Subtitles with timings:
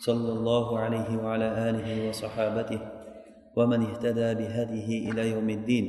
[0.00, 2.80] صلى الله عليه وعلى آله وصحابته
[3.56, 5.86] ومن اهتدى بهديه إلى يوم الدين.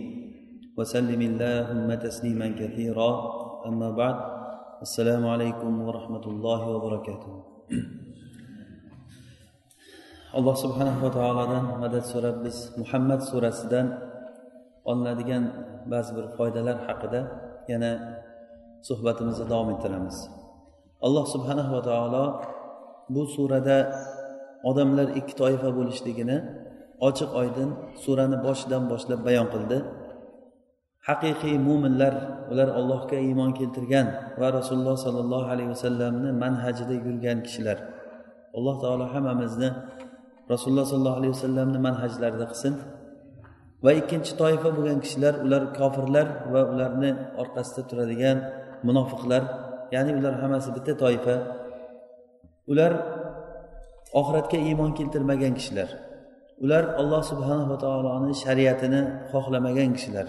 [0.78, 3.12] وسلم اللهم تسليما كثيرا.
[3.72, 4.18] أما بعد
[4.82, 7.34] السلام عليكم ورحمة الله وبركاته.
[10.32, 13.88] الله سبحانه وتعالى مدد سورة بس محمد سورة سدان
[14.86, 15.44] قلنا ديان
[15.92, 17.22] بعض الفائدة حقدا
[17.68, 17.92] يعني
[18.82, 20.18] صحبة مزدامي تلامس
[21.04, 22.24] الله سبحانه وتعالى
[23.10, 23.78] bu surada
[24.70, 26.38] odamlar ikki toifa bo'lishligini
[27.08, 27.70] ochiq oydin
[28.04, 29.78] surani boshidan boshlab bayon qildi.
[31.08, 32.14] Haqiqiy mo'minlar
[32.52, 34.08] ular allohga iymon keltirgan
[34.40, 37.78] va rasululloh sollallohu alayhi vasallamni manhajida yurgan kishilar.
[38.58, 39.70] Alloh taolo hammamizni
[40.54, 42.74] rasululloh sollallohu alayhi vasallamni manhajlarida qilsin.
[43.86, 48.38] Va ikkinchi toifa bo'lgan kishilar ular kofirlar va ularni orqasida turadigan
[48.88, 49.44] munofiqlar
[49.96, 51.36] ya'ni ular hammasi bitta toifa
[52.68, 52.92] ular
[54.20, 55.90] oxiratga iymon keltirmagan kishilar.
[56.64, 60.28] Ular alloh subhanava taoloni shariatini xohlamagan kishilar.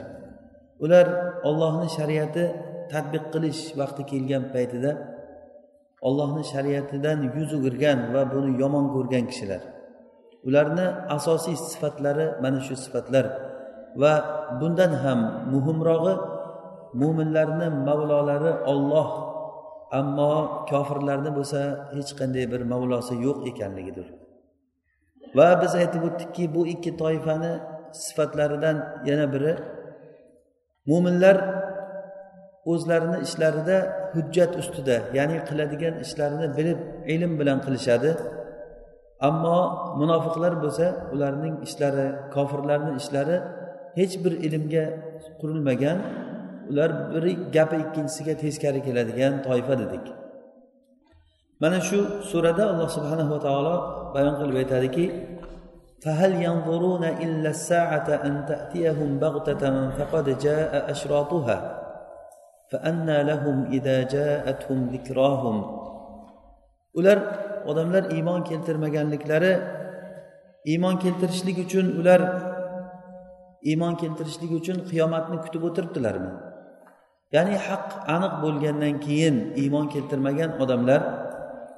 [0.84, 1.06] Ular
[1.48, 2.44] ollohni shariati
[2.92, 4.92] tadbiq qilish vaqti kelgan paytida
[6.08, 9.62] ollohni shariatidan yuz o'girgan va buni yomon ko'rgan kishilar.
[10.48, 13.26] Ularni asosiy sifatlari mana shu sifatlar
[14.02, 14.12] va
[14.60, 15.20] bundan ham
[15.52, 16.14] muhimrog'i
[17.00, 19.08] mo'minlarni mavlolari olloh
[19.98, 20.32] ammo
[20.70, 21.60] kofirlarni bo'lsa
[21.96, 24.06] hech qanday bir mavlosi yo'q ekanligidir.
[25.36, 27.52] Va biz aytib o'tdikki bu ikki toifani
[28.04, 28.76] sifatlaridan
[29.08, 29.52] yana biri
[30.90, 31.36] mo'minlar
[32.72, 33.76] o'zlarini ishlarida
[34.14, 36.78] hujjat ustida ya'ni qiladigan ishlarini bilib
[37.14, 38.10] ilm bilan qilishadi.
[39.28, 39.58] Ammo
[40.00, 43.36] munofiqlar bo'lsa ularning ishlari kofirlarni ishlari
[43.98, 44.84] hech bir ilmga
[45.40, 45.98] qurilmagan.
[46.71, 50.05] ular biri gapi ikkinchisiga teskari keladigan toifa dedik
[51.61, 53.75] mana shu surada alloh subhanahu va taolo
[54.13, 55.07] bayon qilib aytadiki
[56.05, 59.63] فهل ينظرون إلا الساعة أن تأتيهم بغتة
[59.97, 61.57] فقد جاء أشراطها
[62.71, 65.57] فأنى لهم إذا جاءتهم ذكراهم
[66.97, 67.19] ular
[67.69, 69.53] odamlar iymon keltirmaganliklari
[70.65, 72.21] iymon keltirishlik uchun ular
[73.69, 76.31] iymon keltirishlik uchun qiyomatni kutib o'tiribdilarmi
[77.34, 81.00] Ya'ni haq aniq bo'lgandan keyin iymon keltirmagan odamlar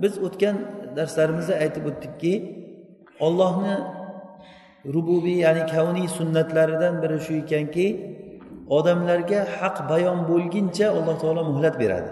[0.03, 0.57] biz o'tgan
[0.97, 2.33] darslarimizda aytib o'tdikki
[3.27, 3.75] ollohni
[4.95, 7.87] rububiy ya'ni kavniy sunnatlaridan biri shu ekanki
[8.79, 12.11] odamlarga haq bayon bo'lguncha alloh taolo muhlat beradi.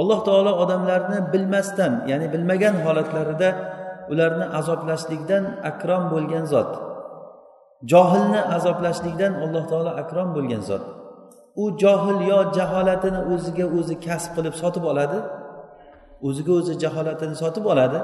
[0.00, 3.48] Alloh taolo odamlarni bilmasdan ya'ni bilmagan holatlarida
[4.12, 6.70] ularni azoblashlikdan akrom bo'lgan zot
[7.92, 10.97] johilni azoblashlikdan alloh taolo akrom bo'lgan zot.
[11.62, 15.18] U johil yo jaholatini o'ziga o'zi kasb qilib sotib oladi.
[16.26, 17.98] O'ziga o'zi jaholatini sotib oladi.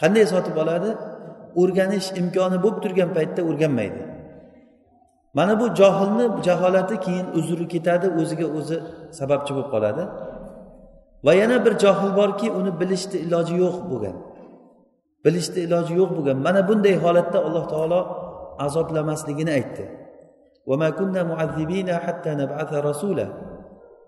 [0.00, 0.90] Qanday sotib oladi?
[1.60, 4.02] O'rganish imkoni bo'lib turgan paytda o'rganmaydi.
[5.38, 8.76] Mana bu johilni jaholati keyin uzri ketadi o'ziga o'zi
[9.18, 10.02] sababchi bo'lib qoladi.
[11.26, 14.16] Va yana bir johil borki uni bilishni iloji yo'q bo'lgan.
[15.24, 16.38] Bilishni iloji yo'q bo'lgan.
[16.46, 18.00] Mana bunday holatda alloh taolo
[18.66, 19.84] azoblamasligini aytdi.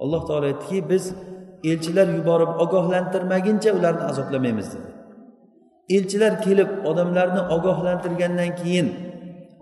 [0.03, 1.05] Alloh taolo aytdiki biz
[1.71, 4.91] elchilar yuborib ogohlantirmaguncha ularni azoblamaymiz dedi.
[5.97, 8.87] Elchilar kelib odamlarni ogohlantirgandan keyin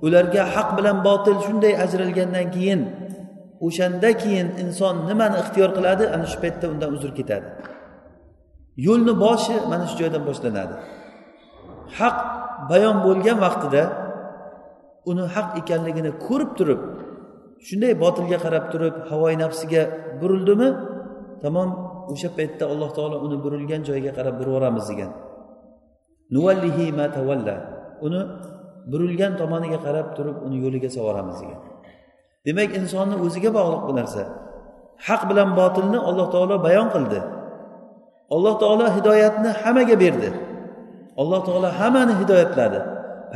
[0.06, 2.80] ularga haq bilan botil shunday ajralgandan keyin
[3.66, 6.04] o'shanda keyin inson nimani ixtiyor qiladi?
[6.14, 7.46] Ana shu paytda undan uzr ketadi.
[8.86, 10.74] Yo'lni boshi mana shu joydan boshlanadi.
[11.98, 12.16] Haq
[12.70, 13.82] bayon bo'lgan vaqtida
[15.10, 16.80] uni haq ekanligini ko'rib turib
[17.66, 19.82] shunday botilga qarab turib havoyi nafsiga
[20.20, 20.68] burildimi
[21.42, 21.68] tamom
[22.12, 25.10] o'sha paytda alloh taolo uni burilgan joyiga qarab buraveramiz degan.
[26.34, 27.54] Nuvallihi ma tavalla
[28.06, 28.20] uni
[28.90, 31.60] burilgan tomoniga qarab turib uni yo'liga solvoramiz degan.
[32.46, 34.22] Demak insonni o'ziga bog'liq bu narsa.
[35.06, 37.20] Haq bilan botilni alloh taolo bayon qildi.
[38.34, 40.30] Alloh taolo hidoyatni hammaga berdi.
[41.20, 42.80] Alloh taolo hammani hidoyatladi.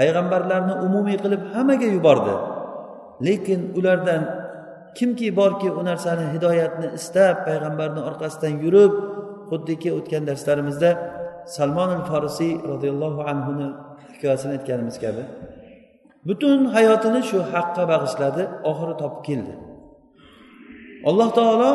[0.01, 2.35] Payg'ambarlarni umumiy qilib hammaga yubordi.
[3.27, 4.23] Lekin ulardan
[4.99, 8.93] kimki borki u narsani hidoyatni istab payg'ambarni orqasidan yurib
[9.51, 10.91] xuddiki o'tgan darslarimizda
[11.57, 13.69] salmon al forisiy roziyallohu anhuni
[14.15, 15.23] hikoyasini aytganimiz kabi
[16.29, 19.55] butun hayotini shu haqqa bag'ishladi oxiri topib keldi.
[21.09, 21.71] Alloh taolo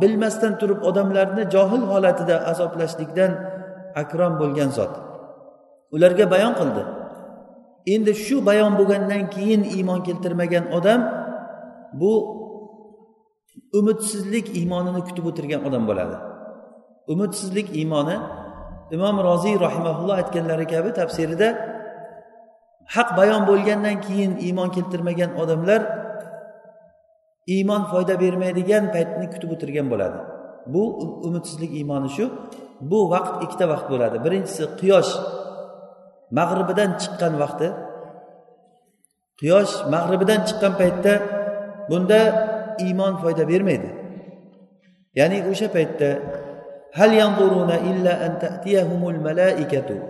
[0.00, 3.32] bilmasdan turib odamlarni johil holatida azoblashlikdan
[4.02, 4.92] akrom bo'lgan zot.
[5.94, 6.82] Ularga bayon qildi.
[7.94, 11.00] Endi shu bayon bo'lgandan keyin iymon keltirmagan odam
[12.00, 12.12] bu
[13.78, 16.16] umidsizlik iymonini kutib o'tirgan odam bo'ladi.
[17.12, 18.16] Umidsizlik iymoni
[18.96, 21.48] imom roziy rahimaulloh aytganlari kabi tafsirida
[22.94, 25.80] haq bayon bo'lgandan keyin iymon keltirmagan odamlar
[27.54, 30.18] iymon foyda bermaydigan paytni kutib o'tirgan bo'ladi.
[30.72, 30.82] Bu
[31.26, 32.24] umidsizlik iymoni shu.
[32.90, 34.16] Bu vaqt ikkita vaqt bo'ladi.
[34.24, 35.12] Birinchisi quyosh
[36.30, 37.68] mag'ribidan chiqqan vaqti
[39.40, 41.14] quyosh mag'ribidan chiqqan paytda
[41.90, 42.20] bunda
[42.84, 43.90] iymon foyda bermaydi.
[45.18, 46.10] Ya'ni o'sha paytda
[46.92, 50.02] هل ينظرون إلا أن تأتيهم الملائكة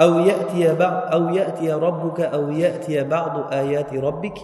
[0.00, 4.38] أو يأتي بعض أو يأتي ربك أو يأتي بعض آيات ربك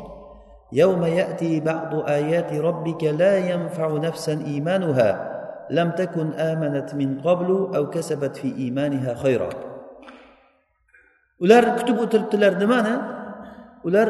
[0.73, 5.39] يوم يأتي بعض آيات ربك لا ينفع نفسا إيمانها
[5.71, 9.49] لم تكن آمنت من قبل أو كسبت في إيمانها خيرا
[11.44, 12.52] ular kutib o'tiribdilar.
[12.62, 12.94] Nimani?
[13.88, 14.08] Ular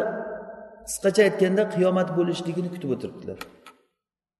[0.88, 3.38] qisqacha aytganda qiyomat bo'lishligini kutib o'tiribdilar.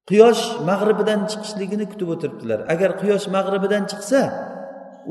[0.09, 2.61] Quyosh mag'ribidan chiqishligini kutib o'tiribdilar.
[2.73, 4.21] Agar quyosh mag'ribidan chiqsa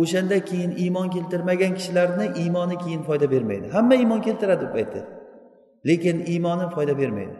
[0.01, 3.67] o'shanda keyin iymon keltirmagan kishilarni iymoni keyin foyda bermaydi.
[3.75, 5.01] Hamma iymon keltiradi deb paytda.
[5.87, 7.35] Lekin iymoni foyda bermaydi.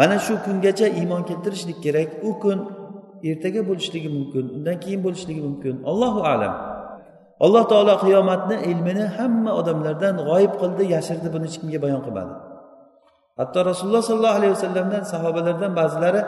[0.00, 2.08] Mana shu kungacha iymon keltirishlik kerak.
[2.28, 2.58] U kun
[3.30, 5.74] ertaga bo'lishligi mumkin undan keyin bo'lishligi mumkin.
[5.90, 6.75] Allohu alam.
[7.44, 12.32] Alloh taolo qiyomatni ilmini hamma odamlardan g'oyib qildi yashirdi buni hech kimga bayon qilmadi.
[13.40, 16.22] Hatto rasululloh sollallohu alayhi vasallamdan sahobalardan ba'zilari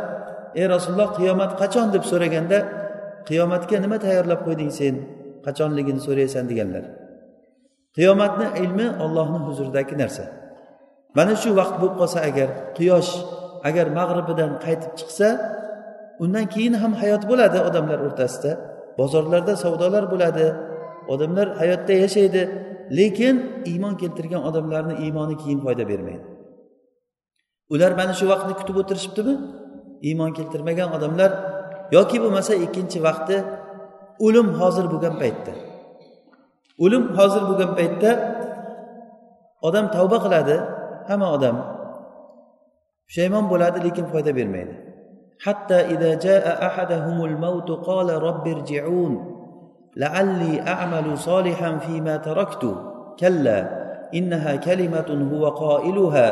[0.60, 1.86] ey rasululloh qiyomat qachon?
[1.94, 2.58] deb so'raganda
[3.28, 4.94] qiyomatga nima tayyorlab qo'yding sen?
[5.46, 6.44] Qachonligini so'raysan?
[6.50, 6.84] deganlar.
[7.96, 10.24] Qiyomatni ilmi ollohni huzuridagi narsa.
[11.16, 13.12] Mana shu vaqt bo'lib qolsa agar quyosh
[13.68, 15.28] agar mag'ribidan qaytib chiqsa
[16.24, 18.52] undan keyin ham hayot bo'ladi odamlar o'rtasida.
[18.98, 20.46] Bozorlarda savdolar bo'ladi.
[21.12, 22.42] odamlar hayotda yashaydi
[22.98, 23.36] lekin
[23.70, 26.26] iymon keltirgan odamlarni iymoni keyin foyda bermaydi.
[27.74, 29.34] Ular mana shu vaqtni kutib o'tirishibdimi?
[30.08, 31.30] Iymon keltirmagan odamlar
[31.96, 33.36] yoki bo'lmasa ikkinchi vaqti
[34.26, 35.52] o'lim hozir bo'lgan paytda.
[36.84, 38.10] O'lim hozir bo'lgan paytda
[39.68, 40.56] odam tavba qiladi
[41.08, 41.56] hamma odam
[43.06, 44.74] pushaymon bo'ladi lekin foyda bermaydi.
[45.44, 45.78] Hatto
[49.97, 52.75] لعلي أعمل صالحا فيما تركت
[53.19, 53.59] كلا
[54.13, 56.27] إنها كلمة هو قائلها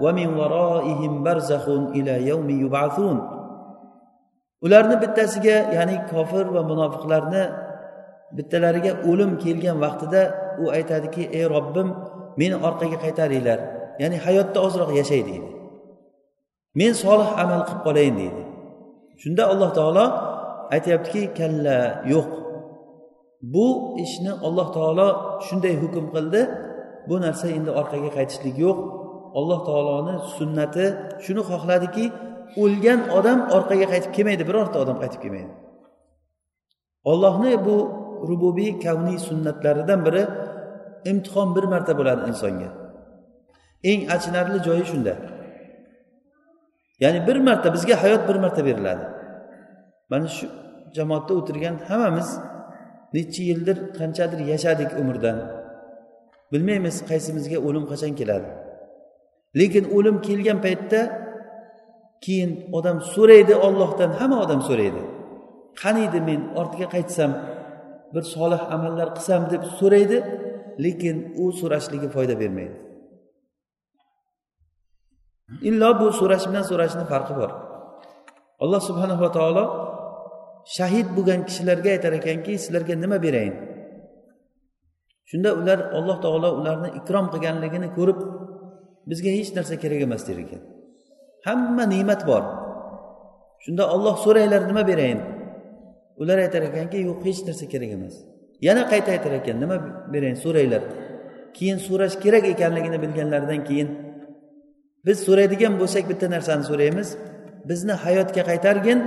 [0.00, 3.40] ومن ورائهم برزخ إلى يوم يبعثون
[4.60, 7.44] ularni bittasiga ya'ni kofir va munofiqlarni
[8.36, 10.22] bittalariga o'lim kelgan vaqtida
[10.62, 11.88] u aytadiki ey robbim
[12.40, 13.58] meni orqaga qaytaringlar
[14.02, 15.50] ya'ni hayotda ozroq yashay deydi
[16.80, 18.42] men solih amal qilib qolayin deydi
[19.22, 20.06] shunda alloh taolo
[20.74, 21.78] aytyaptiki kalla
[22.12, 22.28] yo'q
[23.53, 23.67] Bu
[24.05, 25.07] ishni alloh taolo
[25.47, 26.41] shunday hukm qildi.
[27.09, 28.77] Bu narsa endi orqaga qaytishlik yo'q.
[29.39, 30.85] Alloh taoloni sunnati
[31.25, 32.05] shuni xohladiki
[32.63, 35.53] o'lgan odam orqaga qaytib kelmaydi birorta odam qaytib kelmaydi.
[37.11, 37.77] Ollohni bu
[38.29, 40.23] rububiy kavniy sunnatlaridan biri
[41.11, 42.69] imtihon bir marta bo'ladi insonga.
[43.89, 45.13] Eng achinarli joyi shunda.
[47.03, 49.05] Ya'ni bir marta bizga hayot bir marta beriladi.
[50.11, 50.45] Mana shu
[50.97, 52.29] jamoatda o'tirgan hammamiz
[53.13, 55.37] necha yildir qanchadir yashadik umrdan.
[56.51, 58.49] Bilmaymiz qaysimizga o'lim qachon keladi.
[59.59, 61.01] Lekin o'lim kelgan paytda
[62.25, 65.01] keyin odam so'raydi ollohdan hamma odam so'raydi.
[65.81, 67.31] Qaniydi men ortga qaytsam
[68.13, 70.17] bir solih amallar qilsam deb so'raydi
[70.85, 72.75] lekin u so'rashligi foyda bermaydi.
[75.69, 77.51] Illo bu so'rash bilan so'rashni farqi bor.
[78.63, 79.63] Alloh subhanava taolo
[80.65, 83.55] shahid bo'lgan kishilarga aytar ekanki sizlarga nima berayin?
[85.29, 88.19] Shunda ular alloh taolo ularni ikrom qilganligini ko'rib
[89.09, 90.61] bizga hech narsa kerak emas der ekan.
[91.47, 92.43] Hamma ne'mat bor.
[93.63, 95.19] Shunda olloh so'ranglar nima berayin?
[96.21, 98.15] Ular aytar ekanki yo'q hech narsa kerak emas.
[98.67, 99.77] Yana qayta aytar ekan nima
[100.13, 100.83] berayin so'ranglar.
[101.57, 103.89] Keyin so'rash kerak ekanligini bilganlaridan keyin
[105.05, 107.09] biz so'raydigan bo'lsak bitta narsani so'raymiz.
[107.69, 108.99] Bizni hayotga qaytargin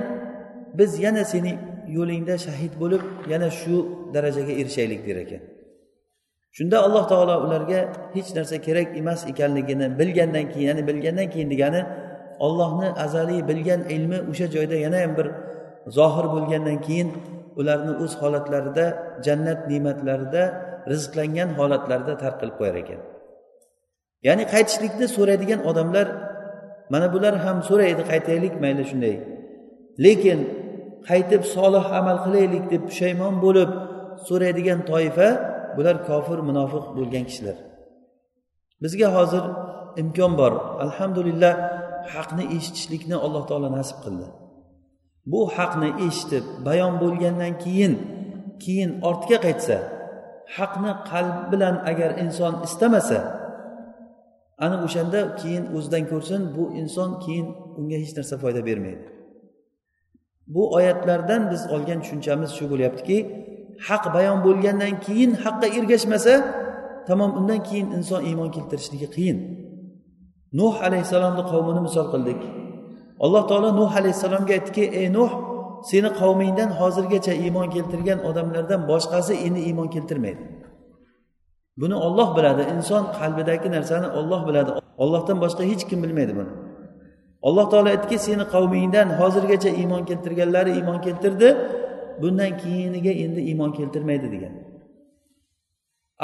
[0.79, 1.53] biz yana seni
[1.97, 3.75] yo'lingda shahid bo'lib yana shu
[4.15, 5.43] darajaga erishaylik der ekan.
[6.57, 7.81] Shunda alloh taolo ularga
[8.15, 11.83] hech narsa kerak emas ekanligini bilgandan keyin ya'ni bilgandan keyin degani
[12.47, 15.27] ollohni azaliy bilgan ilmi o'sha joyda yana ham bir
[15.97, 17.09] zohir bo'lgandan keyin
[17.61, 18.85] ularni o'z holatlarida
[19.27, 20.43] jannat ne'matlarida
[20.93, 23.01] rizqlangan holatlarida tark qilib qo'yar ekan.
[24.27, 26.07] Ya'ni qaytishlikni so'raydigan odamlar
[26.93, 29.17] mana bular ham so'raydi qaytaylik mayli shunday.
[30.05, 30.41] Lekin
[31.09, 33.71] qaytib solih amal qilaylik deb pushaymon bo'lib
[34.29, 35.29] so'raydigan toifa
[35.77, 37.57] bular kofir munofiq bo'lgan kishilar.
[38.83, 39.45] Bizga hozir
[40.03, 40.53] imkon bor.
[40.85, 41.53] Alhamdulillah
[42.15, 44.27] haqni eshitishlikni alloh taolo nasib qildi.
[45.33, 47.95] Bu haqni eshitib bayon bo'lgandan keyin
[48.63, 49.77] keyin ortga qaytsa
[50.57, 53.21] haqni qalb bilan agar inson istamasa
[54.65, 57.47] ana o'shanda keyin o'zidan ko'rsin bu inson keyin
[57.79, 59.18] unga hech narsa foyda bermaydi.
[60.55, 63.19] Bu oyatlardan biz olgan tushunchamiz shu bo'lyaptiki
[63.89, 66.35] haq bayon bo'lgandan keyin haqqa ergashmasa
[67.09, 69.39] tamom undan keyin inson iymon keltirishligi qiyin.
[70.59, 72.41] Nuh alayhissalomni qavmini misol qildik.
[73.25, 75.31] Alloh taolo nuh alayhissalomga aytdiki ey nuh
[75.91, 80.43] seni qavmingdan hozirgacha iymon keltirgan odamlardan boshqasi endi iymon keltirmaydi.
[81.81, 82.63] Buni olloh biladi.
[82.75, 84.71] Inson qalbidagi narsani olloh biladi.
[85.03, 86.53] Ollohdan boshqa hech kim bilmaydi buni.
[87.47, 91.49] Alloh taolo aytdiki seni qavmingdan hozirgacha iymon keltirganlari iymon keltirdi
[92.21, 94.55] bundan keyiniga endi iymon keltirmaydi degan.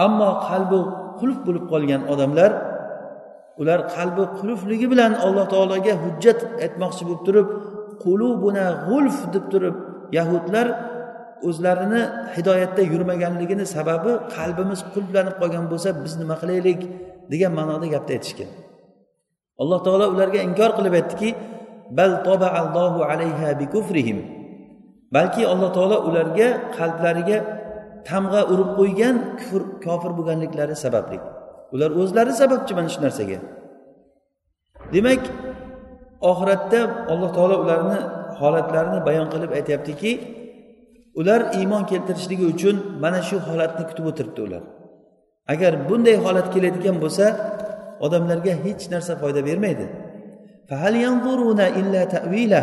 [0.04, 0.78] Ammo qalbi
[1.20, 2.50] qulf bo'lib qolgan odamlar
[3.60, 7.48] ular qalbi qulfligi bilan alloh taologa hujjat aytmoqchi bo'lib turib
[8.04, 9.76] qulubuna g'ulf deb turib
[10.18, 10.66] yahudlar
[11.48, 12.02] o'zlarini
[12.34, 16.80] hidoyatda yurmaganligini sababi qalbimiz qulflanib qolgan bo'lsa biz nima qilaylik
[17.32, 18.50] degan ma'noda gapni aytishgan.
[19.62, 21.30] Alloh taolo ularga inkor qilib aytdiki
[21.98, 22.12] bal
[22.60, 24.18] allohu alayha bikufrihim.
[25.14, 27.38] Balki alloh taolo ularga qalblariga
[28.08, 31.18] tamg'a urib qo'ygan kufr kofir bo'lganliklari sababli.
[31.74, 33.38] Ular o'zlari sababchi mana shu narsaga.
[34.94, 35.22] Demak
[36.30, 36.80] oxiratda
[37.12, 37.98] alloh taolo ularni
[38.40, 40.12] holatlarini bayon qilib aytyaptiki
[41.20, 44.62] ular iymon keltirishligi uchun mana shu holatni kutib o'tiribdi ular.
[45.52, 47.26] Agar bunday holat keladigan bo'lsa
[48.00, 49.86] odamlarga hech narsa foyda bermaydi.
[50.70, 52.62] Yanzuruna illa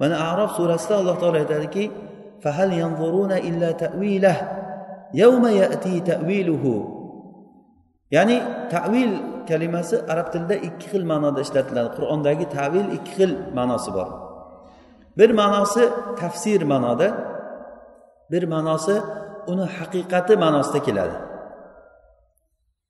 [0.00, 1.90] mana arof surasida alloh taolo aytadiki
[2.42, 4.36] fahal yanzuruna illa tavilah
[5.12, 6.74] yawma yati taviluhu
[8.14, 8.36] ya'ni
[8.70, 9.12] tavil
[9.48, 11.88] kalimasi arab tilida ikki xil ma'noda ishlatiladi.
[11.98, 14.08] Qur'ondagi tavil ikki xil ma'nosi bor.
[15.18, 15.84] Bir ma'nosi
[16.20, 17.08] tafsir ma'noda
[18.30, 18.94] bir ma'nosi
[19.50, 21.16] uni haqiqati ma'nosida keladi.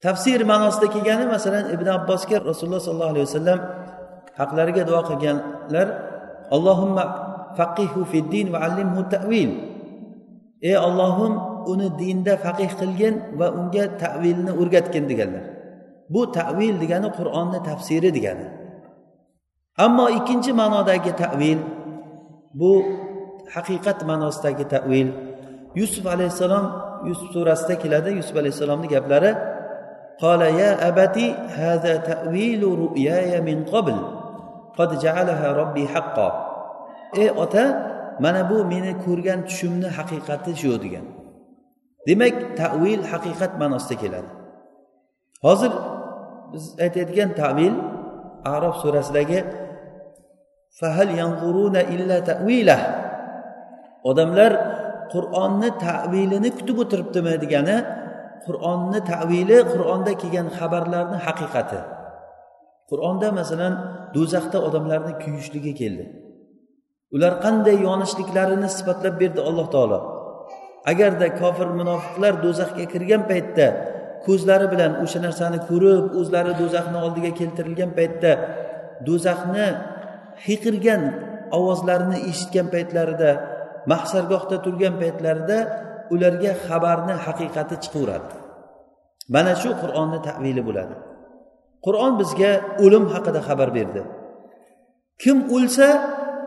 [0.05, 3.61] Tafsir ma'nosida kelgani masalan ibn abbosga rasululloh sollallohu alayhi vasallam
[4.41, 5.89] haqlariga duo qilganlar
[6.57, 7.05] allohimma
[7.59, 9.51] faqihu fiddin va allimhu tavil
[10.69, 11.35] ey ollohim
[11.73, 15.45] uni dinda faqih qilgin va unga tavilni o'rgatgin deganlar.
[16.13, 18.47] Bu tavil degani qur'onni tafsiri degani.
[19.85, 21.59] Ammo ikkinchi ma'nodagi tavil
[22.61, 22.73] bu
[23.55, 25.09] haqiqat ma'nosidagi tavil
[25.81, 26.65] yusuf alayhissalom
[27.09, 28.11] yusuf surasida keladi.
[28.19, 29.31] Yusuf alayhissalomni gaplari
[30.20, 31.18] قال يا أبت
[31.50, 33.98] هذا تأويل رؤياي من قبل
[34.78, 36.30] قد جعلها ربي حقا
[37.14, 37.66] ey ota
[38.20, 41.06] mana bu meni ko'rgan tushimni haqiqati shu degan
[42.08, 44.30] demak tavil haqiqat ma'nosida keladi
[45.46, 45.72] hozir
[46.54, 47.74] biz aytayotgan tavil
[48.54, 49.40] arof surasidagi
[50.80, 52.82] fahal yanzuruna illa tavilah
[54.10, 54.52] odamlar
[55.14, 57.78] qur'onni tavilini kutib o'tiribdimi degani
[58.47, 61.81] qur'onni tavili qur'onda kelgan xabarlarni haqiqati.
[62.91, 63.75] Qur'onda masalan
[64.17, 66.05] do'zaxda odamlarni kuyishligi keldi.
[67.15, 69.99] Ular qanday yonishliklarini sifatlab berdi alloh taolo.
[70.93, 73.67] Agarda kofir munofiqlar do'zaxga kirgan paytda
[74.27, 78.33] ko'zlari bilan o'sha narsani ko'rib o'zlari do'zaxni oldiga keltirilgan paytda
[79.07, 79.67] do'zaxni
[80.47, 81.03] hiqirgan
[81.59, 83.31] ovozlarini eshitgan paytlarida
[83.93, 85.59] mahsargohda turgan paytlarida
[86.15, 88.35] ularga xabarni haqiqati chiqaveradi.
[89.35, 90.95] Mana shu qur'onni tavili bo'ladi.
[91.87, 92.53] Qur'on bizga
[92.85, 94.03] o'lim haqida xabar berdi.
[95.23, 95.89] Kim o'lsa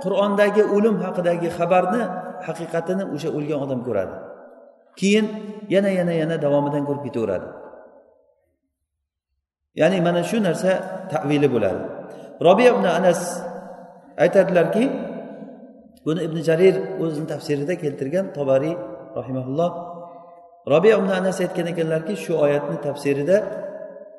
[0.04, 2.02] qur'ondagi o'lim haqidagi xabarni
[2.48, 4.16] haqiqatini o'sha o'lgan odam ko'radi.
[5.00, 5.26] Keyin
[5.74, 7.48] yana yana yana davomidan ko'rib ketaveradi.
[9.80, 10.72] Ya'ni mana shu narsa
[11.14, 11.84] tavili bo'ladi.
[12.48, 13.22] Robiya ibn anas
[14.24, 14.84] aytadilarki
[16.06, 18.76] buni ibn jarir o'zini tafsirida keltirgan tobariy
[19.20, 19.72] rahimaulloh
[20.74, 23.38] robiya ibn anas aytgan ekanlarki shu oyatni tafsirida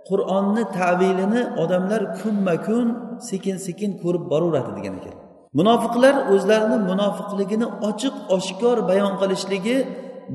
[0.09, 2.87] qur'onni tavilini odamlar kunma kun
[3.29, 5.15] sekin sekin ko'rib boraveradi degan ekan.
[5.59, 9.77] Munofiqlar o'zlarini munofiqligini ochiq oshkor bayon qilishligi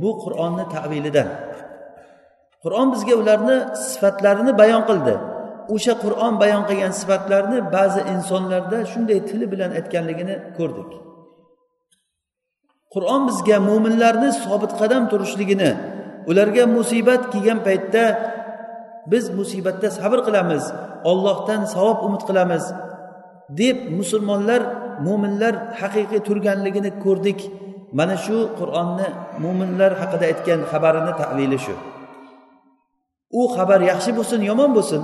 [0.01, 1.29] bu qur'onni tavilidan.
[2.63, 3.57] Qur'on bizga ularni
[3.89, 5.15] sifatlarini bayon qildi.
[5.75, 10.89] O'sha qur'on bayon qilgan sifatlarni ba'zi insonlarda shunday tili bilan aytganligini ko'rdik.
[12.93, 15.71] Qur'on bizga mo'minlarni sobit qadam turishligini
[16.29, 18.03] ularga musibat kelgan paytda
[19.11, 20.63] biz musibatda sabr qilamiz
[21.11, 22.63] ollohdan savob umid qilamiz
[23.59, 24.61] deb musulmonlar
[25.05, 27.39] mo'minlar haqiqiy turganligini ko'rdik.
[27.97, 29.07] Mana shu qur'onni
[29.43, 31.75] mo'minlar haqida aytgan xabarini tavili shu.
[33.39, 35.01] U xabar yaxshi bo'lsin yomon bo'lsin.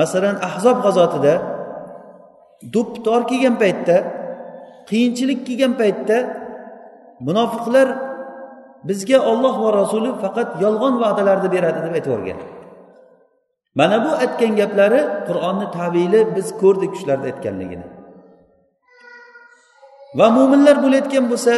[0.00, 1.34] Masalan ahzob g'azotida
[2.74, 2.98] do'ppi
[3.30, 3.96] kelgan paytda
[4.88, 6.16] qiyinchilik kelgan paytda
[7.26, 7.88] munofiqlar
[8.88, 12.38] bizga olloh va rasuli faqat yolg'on va'dalarni beradi deb aytib yuborgan
[13.78, 17.86] mana bu aytgan gaplari qur'onni tavili biz ko'rdik shularni aytganligini.
[20.18, 21.54] Va mo'minlar bo'layotgan bo'lsa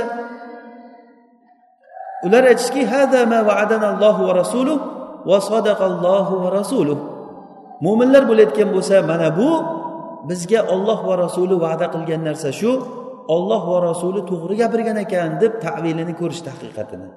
[2.26, 3.54] ular aytishki va va
[6.48, 6.96] va
[7.84, 9.48] mo'minlar bo'layotgan bo'lsa mana bu
[10.28, 12.72] bizga olloh va rasuli va'da qilgan narsa shu.
[13.34, 17.08] Olloh va rasuli to'g'ri gapirgan ekan deb tavilini ko'rishdi haqiqatini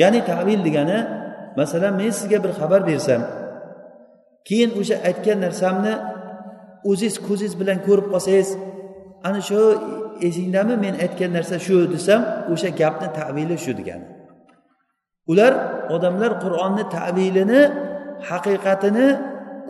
[0.00, 0.98] ya'ni tavil degani
[1.58, 3.22] masalan men sizga bir xabar bersam
[4.48, 5.94] keyin o'sha aytgan narsamni
[6.90, 8.50] o'zingiz ko'zingiz bilan ko'rib qolsangiz
[9.26, 9.60] ana shu
[10.28, 12.20] esingdami men aytgan narsa shu desam
[12.52, 14.06] o'sha gapni tavili shu degani.
[15.30, 15.52] Ular
[15.94, 17.60] odamlar qur'onni tavilini
[18.30, 19.06] haqiqatini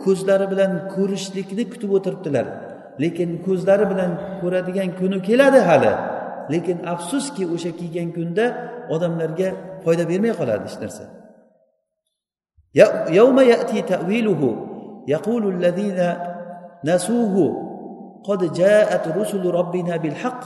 [0.03, 2.45] ko'zlari bilan ko'rishlikni kutib o'tiribdilar.
[3.02, 5.92] lekin ko'zlari bilan ko'radigan kuni keladi hali
[6.52, 8.44] lekin afsuski o'sha kelgan kunda
[8.94, 9.48] odamlarga
[9.84, 11.06] foyda bermay qoladi hech narsa
[13.20, 14.66] يوم يأتي تأويله
[15.08, 16.14] يقول الذين
[16.84, 17.36] نسوه
[18.24, 20.40] قد جاءت رسل ربنا بالحق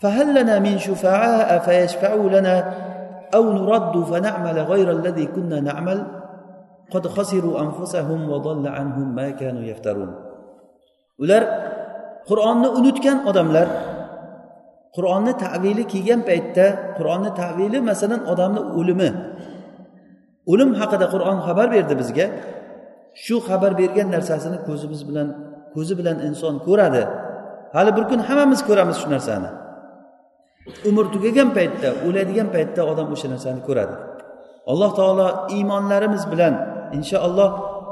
[0.00, 2.74] فهل لنا من شفعاء فيشفعوا لنا
[3.34, 6.06] أو نرد فنعمل غير الذي كنا نعمل
[6.90, 10.14] قد خسروا أنفسهم وضل عنهم ما كانوا يفترون
[11.23, 11.43] ular
[12.29, 13.67] qur'onni unutgan odamlar.
[14.95, 16.65] Qur'onni tavili kelgan paytda
[16.97, 19.09] qur'onni tavili masalan odamni o'limi.
[20.51, 22.25] O'lim haqida qur'on xabar berdi bizga.
[23.23, 25.27] Shu xabar bergan narsasini ko'zimiz bilan
[25.75, 27.03] ko'zi bilan inson ko'radi.
[27.75, 29.49] Hali bir kun hammamiz ko'ramiz shu narsani.
[30.89, 33.95] Umr tugagan paytda o'ladigan paytda odam o'sha narsani ko'radi.
[34.71, 36.53] Alloh taolo iymonlarimiz bilan
[36.97, 37.49] inshaalloh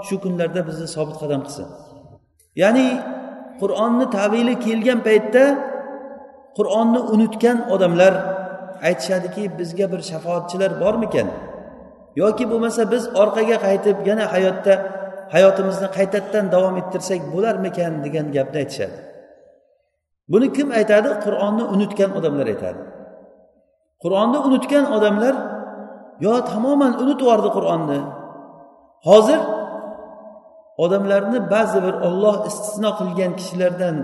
[0.08, 1.68] shu kunlarda bizni sobit qadam qilsin.
[2.62, 2.88] Ya'ni
[3.62, 5.44] qur'onni tavili kelgan paytda
[6.58, 8.14] qur'onni unutgan odamlar
[8.88, 11.28] aytishadiki bizga bir shafoatchilar bormikan?
[12.22, 14.74] Yoki bo'lmasa biz orqaga qaytib yana hayotda
[15.36, 18.98] hayotimizni qaytadan davom ettirsak bo'larmikan degan gapni aytishadi.
[20.32, 21.10] Buni kim aytadi?
[21.26, 22.82] Qur'onni unutgan odamlar aytadi.
[24.04, 25.36] Qur'onni unutgan odamlar
[26.26, 28.00] yo tamoman unutib yubordi qur'onni.
[29.08, 29.40] Hozir
[30.84, 33.96] odamlarni ba'zi bir olloh istisno qilgan kishilardan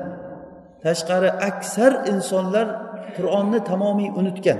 [0.83, 2.67] tashqari aksar insonlar
[3.15, 4.59] qur'onni tamomiy unutgan.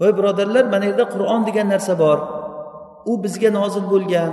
[0.00, 2.18] Voy birodarlar mana yerda qur'on degan narsa bor.
[3.10, 4.30] U bizga nozil bo'lgan.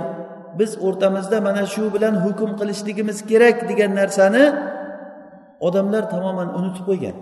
[0.58, 4.44] Biz o'rtamizda mana shu bilan hukm qilishligimiz kerak degan narsani
[5.66, 7.16] odamlar tamoman unutib qo'ygan.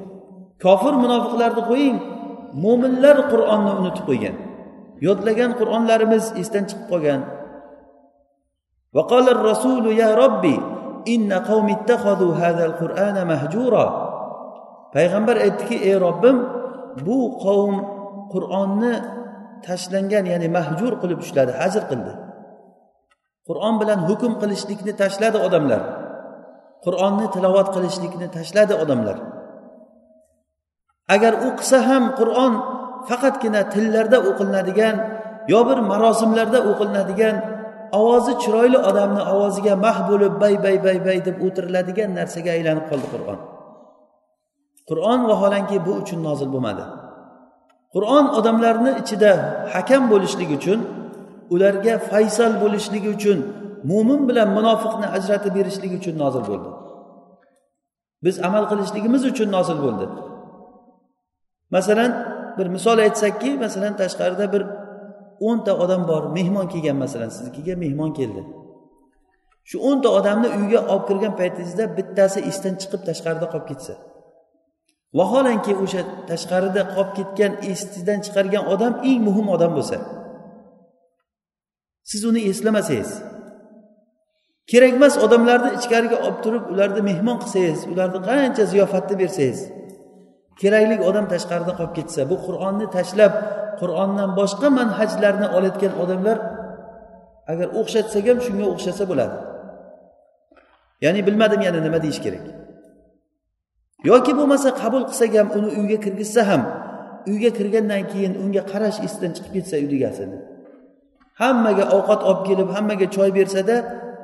[0.65, 1.97] Kofir munofiqlarni qo'ying
[2.65, 4.37] mo'minlar qur'onni unutib qo'ygan.
[5.07, 7.21] Yodlagan qur'onlarimiz esdan chiqib qolgan.
[8.96, 10.60] وقال الرسول يا ربي
[11.08, 14.06] إن قوم اتخذوا هذا القرآن مهجورا
[14.96, 16.38] payg'ambar aytdiki ey robbim
[17.06, 17.76] bu qavm
[18.34, 18.94] qur'onni
[19.68, 22.14] tashlangan ya'ni mahjur qilib ushladi hajr qildi
[23.48, 25.82] qur'on bilan hukm qilishlikni tashladi odamlar
[26.86, 29.18] qur'onni tilovat qilishlikni tashladi odamlar
[31.16, 32.54] agar o'qisa ham qur'on
[33.10, 34.96] faqatgina tillarda o'qilinadigan
[35.54, 37.36] yo bir marosimlarda o'qilinadigan
[37.99, 43.07] ovozi chiroyli odamni ovoziga mah bo'lib bay bay bay bay deb o'tiriladigan narsaga aylanib qoldi
[43.15, 43.39] qur'on.
[44.89, 46.85] Qur'on vaholanki bu uchun nozil bo'lmadi.
[47.95, 49.33] Qur'on odamlarni ichida
[49.75, 50.79] hakam bo'lishligi uchun
[51.55, 53.39] ularga faysal bo'lishligi uchun
[53.91, 56.71] mo'min bilan munofiqni ajratib berishligi uchun nozil bo'ldi.
[58.25, 60.07] Biz amal qilishligimiz uchun nozil bo'ldi.
[61.77, 62.11] Masalan
[62.59, 64.63] bir misol aytsakki masalan tashqarida bir
[65.49, 68.43] o'nta odam bor mehmon kelgan masalan siznikiga mehmon keldi.
[69.69, 73.95] Shu o'nta odamni uyga olib kirgan paytingizda bittasi esdan chiqib tashqarida qolib ketsa.
[75.19, 79.97] Vaholanki o'sha tashqarida qolib ketgan esidan chiqargan odam eng muhim odam bo'lsa.
[82.11, 83.11] Siz uni eslamasangiz.
[84.71, 89.61] Kerakmas odamlarni ichkariga olib turib ularni mehmon qilsangiz ularni qancha ziyofatni bersangiz.
[90.63, 93.33] Kerakli odam tashqarida qolib ketsa bu qur'onni tashlab
[93.81, 96.39] qur'ondan boshqa manhajlarni olayotgan odamlar
[97.53, 99.37] agar o'xshatsak ham shunga o'xshasa bo'ladi.
[101.05, 102.45] Ya'ni bilmadim yana nima deyish kerak.
[104.11, 106.63] Yoki bo'lmasa qabul qilsak ham uni uyga kirgizsa ham
[107.31, 110.39] uyga kirgandan keyin unga qarash esidan chiqib ketsa uyni egasini
[111.43, 113.77] hammaga ovqat olib kelib hammaga choy bersada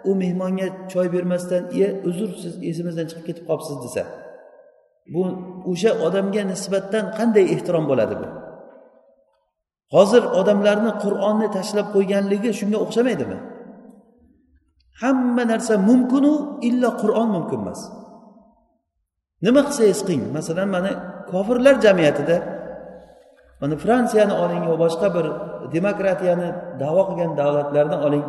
[0.08, 4.02] u mehmonga choy bermasdan e uzr siz esimizdan chiqib ketib qolibsiz desa.
[5.12, 5.22] Bu
[5.70, 8.26] o'sha odamga nisbatan qanday ehtirom bo'ladi bu?
[9.94, 13.38] Hozir odamlarni qur'onni tashlab qo'yganligi shunga o'xshamaydimi?
[15.02, 16.32] Hamma narsa mumkinu
[16.68, 17.80] illo qur'on mumkin emas.
[19.46, 20.90] Nima qilsangiz qiling masalan mana
[21.30, 22.36] kofirlar jamiyatida
[23.60, 25.26] mana fransiyani oling yo boshqa bir
[25.76, 26.48] demokratiyani
[26.82, 28.24] davo qilgan davlatlarni oling.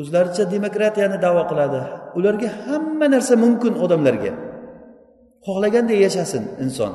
[0.00, 1.80] O'zlaricha demokratiyani davo qiladi.
[2.18, 4.32] Ularga hamma narsa mumkin odamlarga.
[5.46, 6.92] Xohlaganday yashasin inson.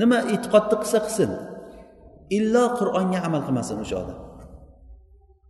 [0.00, 1.30] Nima e'tiqodni qilsa qilsin.
[2.36, 4.18] Illo qur'onga amal qilmasin o'sha odam.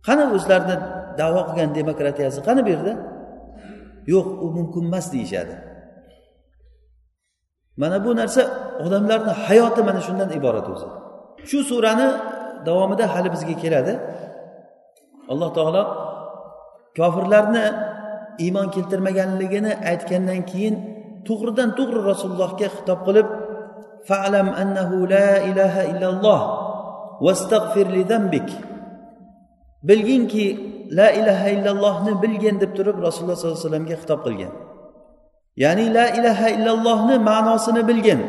[0.07, 0.75] Qani o'zlarini
[1.19, 2.93] davo qilgan demokratiyasi qani bu yerda?
[4.13, 5.55] Yo'q u mumkin emas deyishadi.
[7.81, 8.41] Mana bu narsa
[8.85, 10.87] odamlarni hayoti mana shundan iborat o'zi.
[11.49, 12.07] Shu surani
[12.67, 13.93] davomida hali bizga keladi.
[15.31, 15.83] Alloh taolo
[16.97, 17.65] kofirlarni
[18.45, 20.94] iymon keltirmaganligini aytgandan keyin
[21.27, 23.27] to'g'ridan to'g'ri rasulullohga xitob qilib
[24.09, 26.41] fa'lam annahu la ilaha illalloh
[27.25, 28.49] vastag'fir li zambik
[29.89, 30.45] bilginki
[30.91, 34.53] la ilaha illallohni bilgin deb turib rasululloh sollallohu alayhi vasallamga xitob qilgan.
[35.63, 38.19] Ya'ni la ilaha illallohni ma'nosini bilgin.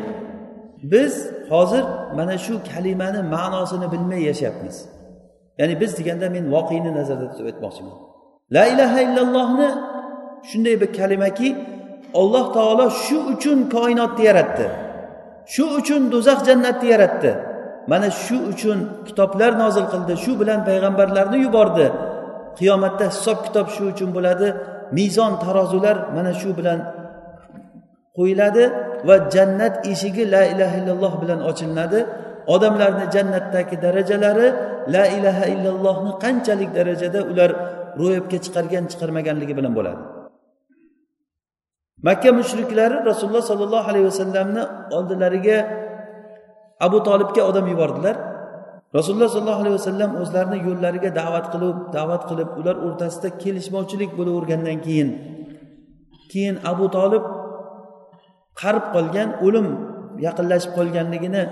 [0.91, 1.13] Biz
[1.49, 1.85] hozir
[2.17, 4.75] mana shu kalimani ma'nosini bilmay yashayapmiz.
[5.59, 7.95] Ya'ni biz deganda men voqeni nazarda tutib aytmoqchiman.
[8.55, 9.69] La ilaha illallohni
[10.49, 11.49] shunday bir kalimaki
[12.13, 14.65] olloh taolo shu uchun koinotni yaratdi.
[15.53, 17.31] Shu uchun do'zax jannatni yaratdi.
[17.91, 20.13] Mana shu uchun kitoblar nozil qildi.
[20.23, 21.87] Shu bilan payg'ambarlarni yubordi.
[22.59, 24.47] Qiyomatda hisob kitob shu uchun bo'ladi.
[24.97, 26.79] Mezon tarozular mana shu bilan
[28.17, 28.63] qo'yiladi
[29.07, 31.99] va jannat eshigi la ilaha illalloh bilan ochilinadi
[32.55, 34.47] odamlarni jannatdagi darajalari
[34.95, 37.51] la ilaha illallohni qanchalik darajada ular
[38.01, 40.16] ro'yobga chiqargan chiqarmaganligi bilan bo'ladi.
[42.03, 44.63] Makka mushriklari rasululloh sollallohu alayhi vasallamni
[44.97, 45.57] oldilariga
[46.79, 48.15] abu tolibga odam yubordilar.
[48.95, 55.09] Rasululloh sollallohu alayhi vasallam o'zlarini yo'llariga da'vat qilib da'vat qilib ular o'rtasida kelishmovchilik bo'lavergandan keyin
[56.31, 57.23] keyin abu tolib
[58.61, 59.67] qarib qolgan o'lim
[60.25, 61.43] yaqinlashib qolganligini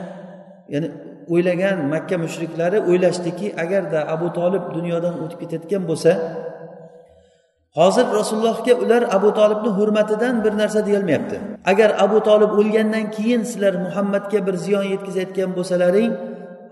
[0.74, 0.88] ya'ni
[1.34, 6.12] o'ylagan makka mushriklari o'ylashdiki agarda abu tolib dunyodan o'tib ketayotgan bo'lsa
[7.80, 11.38] hozir rasulullohga ular abu tolibni hurmatidan bir narsa deyolmayapti.
[11.72, 16.12] Agar abu tolib o'lgandan keyin sizlar muhammadga bir ziyon yetkazayotgan bo'lsalaring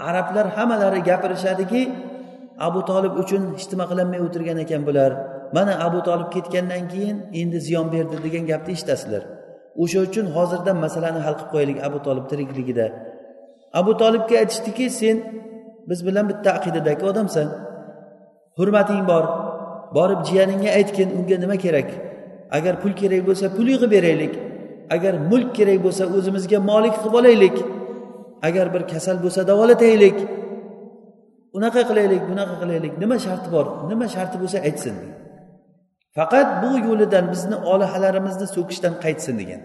[0.09, 1.81] arablar hammalari gapirishadiki
[2.67, 5.11] abu tolib uchun hech nima qilolmay o'tirgan ekan bular.
[5.55, 9.23] Mana abu tolib ketgandan keyin endi ziyon berdi degan gapni eshitasizlar.
[9.83, 12.85] O'sha uchun hozirdan masalani hal qilib qo'yaylik abu tolib tirikligida.
[13.79, 15.17] Abu tolibga aytishdiki sen
[15.89, 17.47] biz bilan bitta aqidadagi odamsan.
[18.57, 19.42] Hurmating bor.
[19.95, 21.89] Borib jiyaningga aytgin unga nima kerak?
[22.57, 24.33] Agar pul kerak bo'lsa pul yig'ib beraylik.
[24.95, 27.57] Agar mulk kerak bo'lsa o'zimizga molik qilib olaylik.
[28.47, 30.17] Agar bir kasal bo'lsa davolataylik.
[31.57, 32.93] Unaqa qilaylik bunaqa qilaylik.
[33.03, 33.65] Nima sharti bor?
[33.91, 34.95] Nima sharti bo'lsa aytsin.
[36.17, 39.61] Faqat bu yo'lidan bizni olihalarimizni so'kishdan qaytsin degan.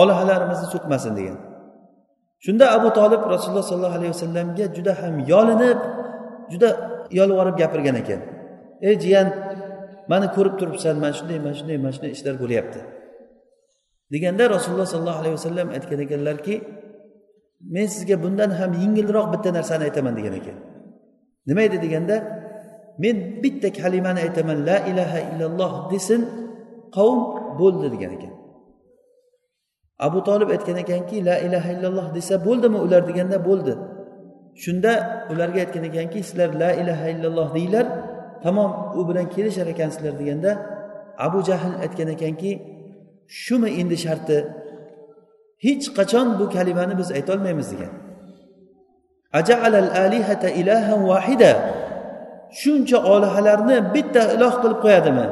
[0.00, 1.38] Olihalarimizni so'kmasin degan.
[2.44, 5.80] Shunda abu tolib rasululloh sollallohu alayhi vasallamga juda ham yolinib
[6.52, 6.68] juda
[7.18, 8.20] yolvorib gapirgan ekan.
[8.82, 9.28] Ey jiyan
[10.08, 12.80] mani ko'rib turibsan mana shunday mana shunday mana shunday ishlar bo'lyapti.
[14.12, 16.54] Deganda rasululloh sollallohu alayhi vasallam aytgan ekanlarki
[17.74, 20.56] men sizga bundan ham yengilroq bitta narsani aytaman degan ekan.
[21.48, 22.16] Nima edi deganda
[23.02, 26.20] men bitta kalimani aytaman la ilaha illalloh desin
[26.96, 27.20] qavm
[27.60, 28.32] bo'ldi degan ekan.
[30.06, 33.74] Abu tolib aytgan ekanki la ilaha illalloh desa bo'ldimi ular deganda bo'ldi.
[34.62, 34.92] Shunda
[35.32, 37.86] ularga aytgan ekanki sizlar la ilaha illalloh deyglar
[38.42, 40.50] tamom u bilan kelishar ekansizlar deganda
[41.26, 42.50] abu jahl aytgan ekanki
[43.42, 44.38] shumi endi sharti?
[45.64, 47.92] Hech qachon bu kalimani biz aytolmaymiz degan.
[52.60, 55.26] Shuncha olihalarni bitta iloh qilib qo'yadimi?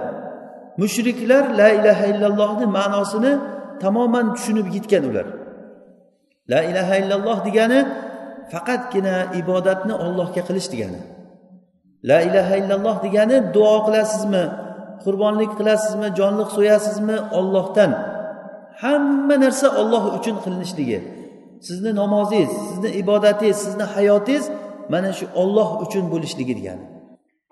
[0.82, 3.32] Mushriklar la ilaha illallohni ma'nosini
[3.82, 5.26] tamoman tushunib yetgan ular.
[6.52, 7.80] La ilaha illalloh degani
[8.52, 11.00] faqatgina ibodatni ollohga qilish degani.
[12.10, 14.44] La ilaha illalloh degani duo qilasizmi
[15.04, 17.16] qurbonlik qilasizmi jonliq so'yasizmi?
[17.38, 17.90] Ollohdan
[18.82, 20.98] hamma narsa olloh uchun qilinishligi.
[21.66, 24.44] Sizni namozingiz sizni ibodatingiz sizni hayotingiz
[24.92, 26.84] mana shu olloh uchun bo'lishligi degani.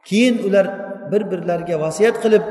[0.08, 0.66] Keyin ular
[1.12, 2.44] bir birlariga vasiyat qilib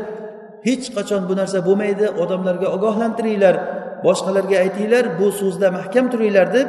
[0.67, 3.55] hech qachon bu narsa bo'lmaydi odamlarga ogohlantiringlar
[4.05, 6.67] boshqalarga aytinglar bu so'zda mahkam turinglar deb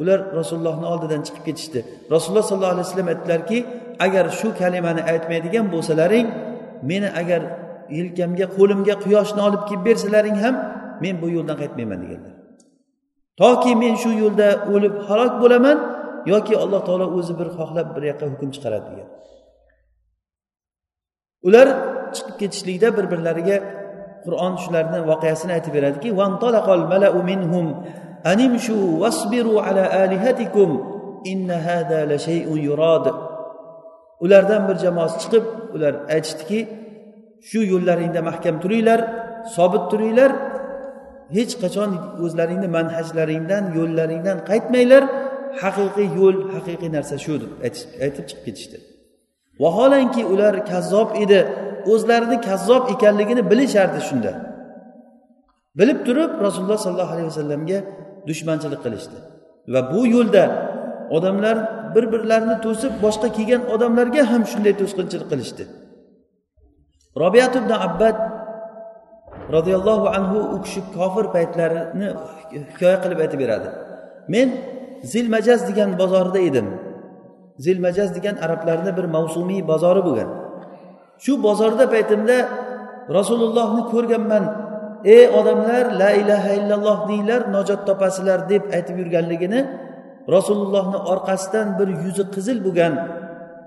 [0.00, 1.80] ular rasulullohni oldidan chiqib ketishdi.
[2.14, 3.58] Rasululloh sollallohu alayhi vasallam aytdilarki
[4.06, 6.26] agar shu kalimani aytmaydigan bo'lsalaring
[6.90, 7.42] meni agar
[7.98, 10.54] yelkamga qo'limga quyoshni olib kelib bersalaring ham
[11.02, 12.34] men bu yo'ldan qaytmayman deganlar.
[13.40, 15.78] Toki men shu yo'lda o'lib halok bo'laman
[16.32, 19.08] yoki alloh taolo o'zi bir xohlab bir yoqqa hukm chiqaradi degan.
[21.48, 21.66] Ular
[22.14, 23.56] chiqib ketishlikda bir birlariga
[24.24, 26.08] qur'on shularni voqeasini aytib beradiki
[28.24, 30.70] animshu vasbiru ala alihatikum
[31.32, 33.06] inna hada la shay'un yurad
[34.24, 36.60] ulardan bir jamoasi chiqib ular aytishdiki
[37.48, 39.00] shu yo'llaringda mahkam turinglar
[39.56, 40.30] sobit turinglar
[41.36, 41.90] hech qachon
[42.24, 45.04] o'zlaringni manhajlaringdan yo'llaringdan qaytmanglar.
[45.62, 47.50] Haqiqiy yo'l haqiqiy narsa shu deb
[48.04, 48.76] aytib chiqib ketishdi.
[49.62, 51.40] Vaholanki ular kazzob edi
[51.92, 54.32] o'zlarini kazzob ekanligini bilishardi shunda.
[55.78, 57.78] Bilib turib rasululloh sollallohu alayhi vasallamga
[58.28, 59.18] dushmanchilik qilishdi.
[59.72, 60.44] Va bu yo'lda
[61.16, 61.56] odamlar
[61.94, 65.64] bir birlarini to'sib boshqa kelgan odamlarga ham shunday to'sqinchilik qilishdi.
[67.22, 68.16] Robiyat ibn abbad
[69.56, 72.08] roziyallohu anhu u kishi kofir paytlarini
[72.52, 73.68] hikoya qilib aytib beradi.
[74.34, 74.48] Men
[75.12, 76.66] zilmajaz degan bozorda edim.
[77.64, 80.28] Zilmajaz degan arablarni bir mavsumiy bozori bo'lgan.
[81.24, 82.36] Shu bozorda paytimda
[83.16, 84.44] rasulullohni ko'rganman.
[85.04, 89.60] Ey odamlar la ilaha illalloh denglar najot topasizlar deb aytib yurganligini
[90.34, 92.92] rasulullohni orqasidan bir yuzi qizil bo'lgan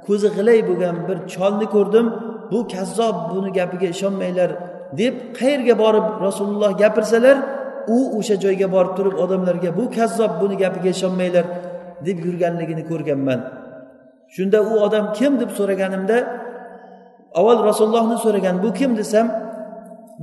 [0.07, 2.07] ko'zi g'ilay bo'lgan bir cholni ko'rdim.
[2.51, 4.49] Bu kazzob buni gapiga ishonmanglar
[5.01, 7.37] deb qayerga borib rasululloh gapirsalar
[7.95, 11.45] u o'sha joyga borib turib odamlarga bu kazzob buni gapiga ishonmanglar
[12.07, 13.39] deb yurganligini ko'rganman.
[14.35, 16.17] Shunda u odam kim deb so'raganimda
[17.39, 18.91] avval rasulullohni so'ragan bu kim?
[19.01, 19.27] desam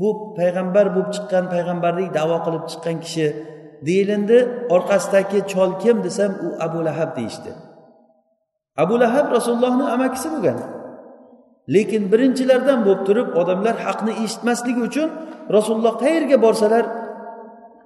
[0.00, 0.08] bu
[0.38, 3.26] payg'ambar bo'lib chiqqan payg'ambarlik davo qilib chiqqan kishi
[3.88, 4.38] deyilindi.
[4.74, 7.50] Orqasidagi chol kim desam u abu lahab deyishdi.
[8.82, 10.58] Abu lahab rasulullohni amakisi bo'lgan.
[11.74, 15.08] Lekin birinchilardan bo'lib turib odamlar haqni eshitmasligi uchun
[15.56, 16.84] rasululloh qayerga borsalar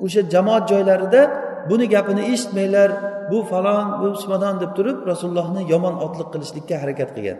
[0.05, 1.22] o'sha jamoat joylarida
[1.70, 2.90] buni gapini eshitmanglar
[3.31, 7.38] bu falon bu pismadon deb turib rasulullohni yomon otliq qilishlikka harakat qilgan.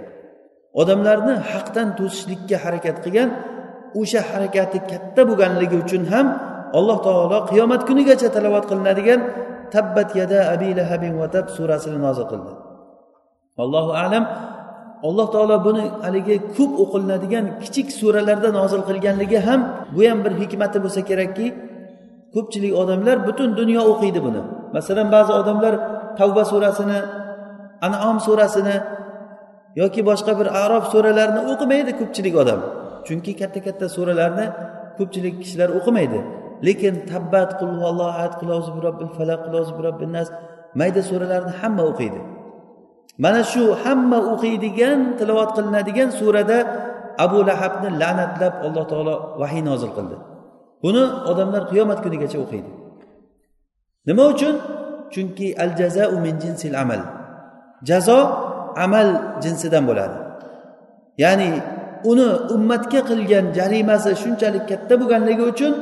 [0.81, 3.29] Odamlarni haqdan to'sishlikka harakat qilgan
[4.01, 6.27] o'sha harakati katta bo'lganligi uchun ham
[6.79, 9.21] alloh taolo qiyomat kunigacha talovat qilinadigan
[9.75, 12.53] tabbat yada abi lahabin vatab surasini nozil qildi.
[13.65, 14.25] Allohu alam
[15.09, 19.61] alloh taolo buni haligi ko'p o'qilinadigan kichik suralarda nozil qilganligi ham
[19.95, 21.47] bu ham bir hikmati bo'lsa kerakki
[22.35, 24.43] ko'pchilik odamlar butun dunyo o'qiydi buni.
[24.77, 25.75] Masalan ba'zi odamlar
[26.19, 26.99] tavba surasini
[27.87, 28.77] anom surasini
[29.81, 32.61] yoki boshqa bir arof suralarini o'qimaydi ko'pchilik odam.
[33.07, 34.47] Chunki katta katta suralarni
[34.99, 36.21] ko'pchilik kishilar o'qimaydi.
[36.67, 37.71] Lekin tabbat qul
[38.11, 38.51] ahad qul
[38.87, 40.29] robbil falaq qul robbin nas
[40.81, 42.21] mayda suralarni hamma o'qiydi.
[43.25, 46.59] Mana shu hamma o'qiydigan tilovat qilinadigan surada
[47.25, 50.17] abu lahabni la'natlab alloh taolo vahiy nozil qildi.
[50.85, 52.71] Buni odamlar qiyomat kunigacha o'qiydi.
[54.09, 54.55] Nima uchun?
[55.15, 57.01] Chunki al jazau min jinsil amal.
[57.89, 58.19] Jazo
[58.85, 59.09] amal
[59.45, 60.17] jinsidan bo'ladi.
[61.23, 61.51] Ya'ni
[62.11, 65.73] uni ummatga qilgan jarimasi shunchalik katta bo'lganligi uchun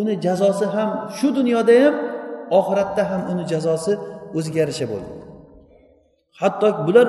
[0.00, 1.94] uni jazosi ham shu dunyoda ham
[2.58, 3.92] oxiratda ham uni jazosi
[4.38, 5.10] o'ziga yarasha bo'ldi.
[6.40, 7.06] Hatto bular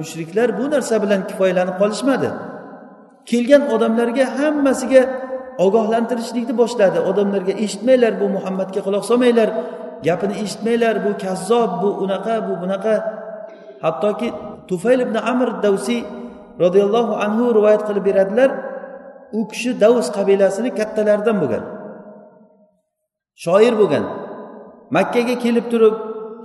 [0.00, 2.30] mushriklar bu narsa bilan kifoyalanib qolishmadi.
[3.30, 5.02] Kelgan odamlarga hammasiga
[5.66, 6.98] ogohlantirishlikni boshladi.
[7.10, 9.48] Odamlarga eshitmanglar bu muhammadga quloq solmanglar
[10.06, 12.94] gapini eshitmanglar bu kazzob bu unaqa bu bunaqa.
[13.84, 14.28] Hattoki
[14.68, 16.00] tufayl ibn amr davsiy
[16.62, 18.50] roziyallohu anhu rivoyat qilib beradilar
[19.38, 21.64] u kishi davs qabilasini kattalaridan bo'lgan.
[23.44, 24.04] Shoir bo'lgan.
[24.96, 25.94] Makkaga kelib turib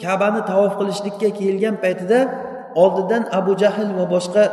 [0.03, 2.19] kabani tavof qilishlikka kelgan paytida
[2.83, 4.43] oldidan abu jahl va boshqa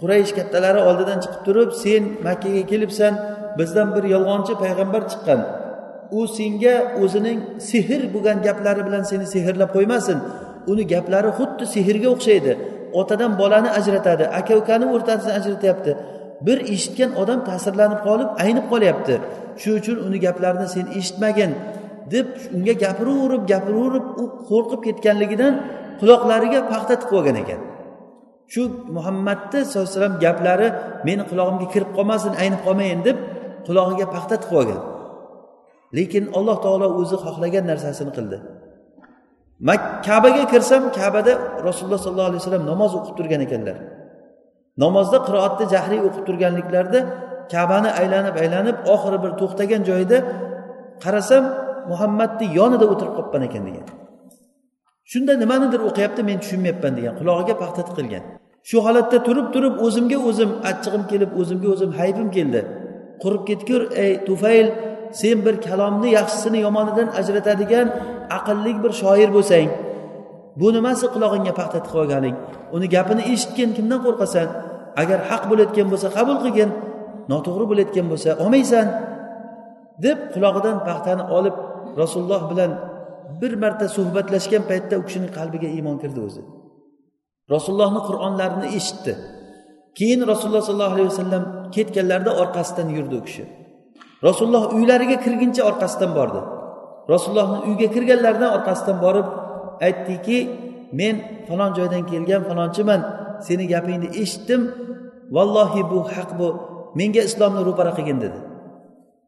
[0.00, 3.12] quraysh kattalari oldidan chiqib turib sen makkaga kelibsan
[3.58, 5.40] bizdan bir yolg'onchi payg'ambar chiqqan.
[6.18, 7.38] U senga o'zining
[7.70, 10.18] sehr bo'lgan gaplari bilan seni sehrlab qo'ymasin.
[10.70, 12.52] Uni gaplari xuddi sehrga o'xshaydi.
[13.00, 15.92] Otadan bolani ajratadi aka ukani o'rtasidan ajratyapti.
[16.46, 19.14] Bir eshitgan odam ta'sirlanib qolib aynib qolyapti.
[19.60, 21.50] Shuning uchun uni gaplarini sen eshitmagin
[22.14, 22.26] deb
[22.56, 25.54] unga gapiraverib gapiraverib u qo'rqib ketganligidan
[26.00, 27.60] quloqlariga paxta tiqib olgan ekan.
[28.52, 28.62] Shu
[28.96, 30.68] muhammadni sallallohu alayhi vasallam gaplari
[31.06, 33.16] meni qulog'imga kirib qolmasin aynib qolmayin deb
[33.66, 34.80] qulog'iga paxta tiqib olgan.
[35.96, 38.38] Lekin alloh taolo o'zi xohlagan narsasini qildi.
[40.08, 41.32] Kabaga kirsam kabada
[41.68, 43.76] rasululloh sollallohu alayhi vasallam namoz o'qib turgan ekanlar.
[44.84, 47.00] Namozda qiroatni jahriy o'qib turganliklarida
[47.52, 50.18] kabani aylanib aylanib oxiri bir to'xtagan joyida
[51.04, 51.44] qarasam
[51.90, 53.86] muhammadni yonida o'tirib qolibman ekan degan.
[55.12, 58.24] Shunda nimanidir o'qiyapti men tushunmayapman degan qulog'iga paxta tiqilgan.
[58.68, 62.60] Shu holatda turib turib o'zimga o'zim achchig'im kelib o'zimga o'zim haybim keldi.
[63.22, 64.66] Qurib ketgur ey tufayl
[65.20, 67.86] sen bir kalomni yaxshisini yomonidan ajratadigan
[68.38, 69.68] aqlli bir shoir bo'lsang
[70.60, 72.36] bu nimasi qulog'ingga paxta tiqib olganing
[72.76, 74.48] uni gapini eshitgin kimdan qo'rqasan?
[75.02, 76.70] Agar haq bo'layotgan bo'lsa qabul qilgin
[77.32, 78.86] noto'g'ri bo'layotgan bo'lsa olmaysan
[80.04, 81.56] deb qulog'idan paxtani olib
[82.00, 82.70] rasululloh bilan
[83.40, 86.42] bir marta suhbatlashgan paytda u kishini qalbiga iymon kirdi o'zi.
[87.54, 89.12] Rasulullohni qur'onlarini eshitdi.
[89.98, 93.44] Keyin rasululloh sollallohu alayhi vasallam ketganlarida orqasidan yurdi u kishi.
[94.22, 96.40] Rasululloh uylariga kirguncha orqasidan bordi.
[97.12, 99.28] Rasulullohni uyiga kirganlaridan orqasidan borib
[99.86, 100.38] aytdiki
[100.98, 101.14] men
[101.48, 103.00] falon joydan kelgan falonchiman.
[103.46, 104.62] Seni gapingni eshitdim.
[105.34, 106.48] Vallohi bu haq bu.
[106.98, 108.38] Menga islomni ro'para qilgin dedi.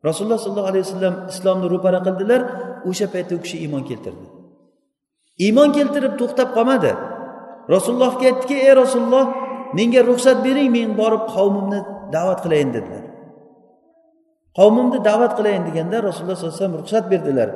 [0.09, 2.41] Rasululloh sollallohu alayhi vasallam islomni ro'para qildilar.
[2.89, 4.27] O'sha paytda u kishi iymon keltirdi.
[5.47, 6.93] Iymon keltirib to'xtab qolmadi.
[7.75, 9.27] Rasulullohga aytdiki ey rasululloh
[9.79, 11.81] menga ruxsat bering men borib qavmimni
[12.15, 13.03] da'vat qilayin dedilar.
[14.59, 17.49] Qavmimni da'vat qilayin deganda rasululloh sallallohu alayhi vasallam ruxsat berdilar.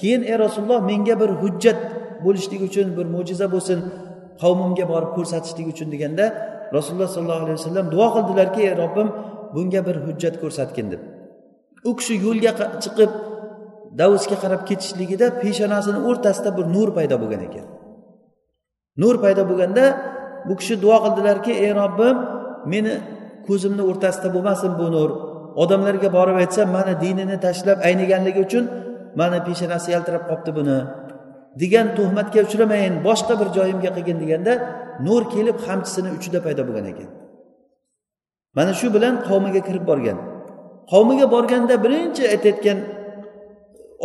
[0.00, 1.78] Keyin ey rasululloh menga bir hujjat
[2.24, 3.78] bo'lishligi uchun bir mo'jiza bo'lsin
[4.42, 6.24] qavmimga borib ko'rsatishlik uchun deganda
[6.76, 9.08] rasululloh sollallohu alayhi vasallam duo qildilarki ey robbim
[9.54, 11.00] bunga bir hujjat ko'rsatgin deb.
[11.88, 12.50] U kishi yo'lga
[12.84, 13.10] chiqib
[14.00, 17.66] davusga qarab ketishligida peshonasini o'rtasida bir nur paydo bo'lgan ekan.
[19.02, 19.84] Nur paydo bo'lganda
[20.48, 22.16] bu kishi duo qildilarki ey robbim
[22.72, 22.94] meni
[23.46, 25.10] ko'zimni o'rtasida bo'lmasin bu nur.
[25.62, 28.64] Odamlarga borib aytsa mani dinini tashlab ayniganligi uchun
[29.20, 30.78] mani peshonasi yaltirab qolibdi buni.
[31.58, 34.52] degan tuhmatga uchramayin boshqa bir joyimga qilgin deganda
[35.06, 37.08] nur kelib qamchisini uchida paydo bo'lgan ekan.
[38.56, 40.18] Mana shu bilan qavmiga kirib borgan.
[40.92, 42.78] Qavmiga borganda birinchi aytayotgan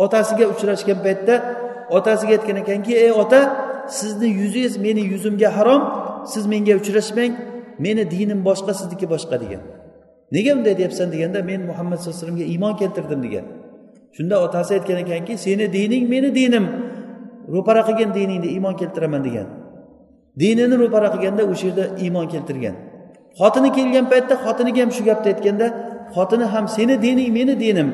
[0.04, 1.34] otasiga uchrashgan paytda
[1.96, 3.40] otasiga aytgan ekanki ey ota
[3.98, 5.82] sizni yuzingiz meni yuzimga harom
[6.32, 7.32] siz menga uchrashmang
[7.84, 9.62] meni dinim boshqa sizniki boshqa degan.
[10.34, 13.44] Nega bunday deyapsan deganda men muhammad sallallohu alayhi vasallamga iymon keltirdim degan.
[14.16, 16.64] Shunda otasi aytgan ekanki seni dining meni dinim.
[17.54, 19.46] Ro'para qilgin diningni iymon keltiraman degan.
[20.40, 22.74] Dinini ro'para qilganda o'sha yerda iymon keltirgan.
[23.38, 25.66] Xotini kelgan paytda xotiniga ham shu gapni aytganda
[26.16, 27.88] xotini ham seni dining meni dinim.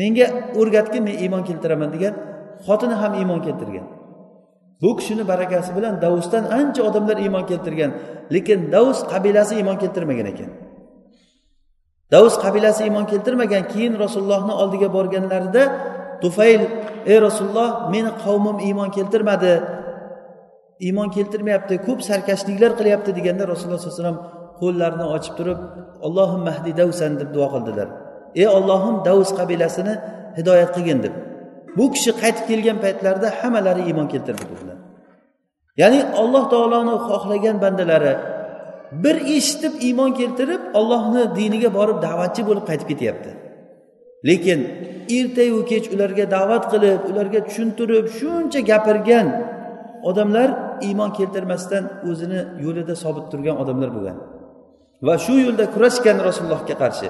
[0.00, 0.26] Menga
[0.60, 2.14] o'rgatgin men iymon keltiraman degan
[2.66, 3.86] xotini ham iymon keltirgan.
[4.82, 7.90] Bu kishini barakasi bilan davusdan ancha odamlar iymon keltirgan.
[8.34, 10.50] Lekin davus qabilasi iymon keltirmagan ekan.
[12.12, 15.62] Davus qabilasi iymon keltirmagan keyin rasulullohni oldiga borganlarida
[16.22, 16.62] tufayl
[17.12, 19.54] ey rasululloh meni qavmim iymon keltirmadi
[20.86, 24.20] iymon keltirmayapti ko'p sarkashliklar qilyapti deganda rasululloh sallallohu alayhi vasallam
[24.60, 25.58] qo'llarini ochib turib
[26.06, 27.88] allohim mahdi davsan deb duo qildilar.
[28.40, 29.94] Ey ollohim davus qabilasini
[30.38, 31.14] hidoyat qilgin deb.
[31.76, 34.78] Bu kishi qaytib kelgan paytlarida hammalari iymon keltirdi dedilar.
[35.80, 38.14] Ya'ni alloh taoloni xohlagan bandalari
[39.02, 43.30] bir eshitib iymon keltirib ollohni diniga borib da'vatchi bo'lib qaytib ketyapti.
[44.28, 44.60] Lekin
[45.18, 49.26] ertayu kech ularga da'vat qilib ularga tushuntirib shuncha gapirgan
[50.10, 50.48] odamlar
[50.88, 54.16] iymon keltirmasdan o'zini yo'lida sobit turgan odamlar bo'lgan.
[55.06, 57.08] Va shu yo'lda kurashgan rasulullohga qarshi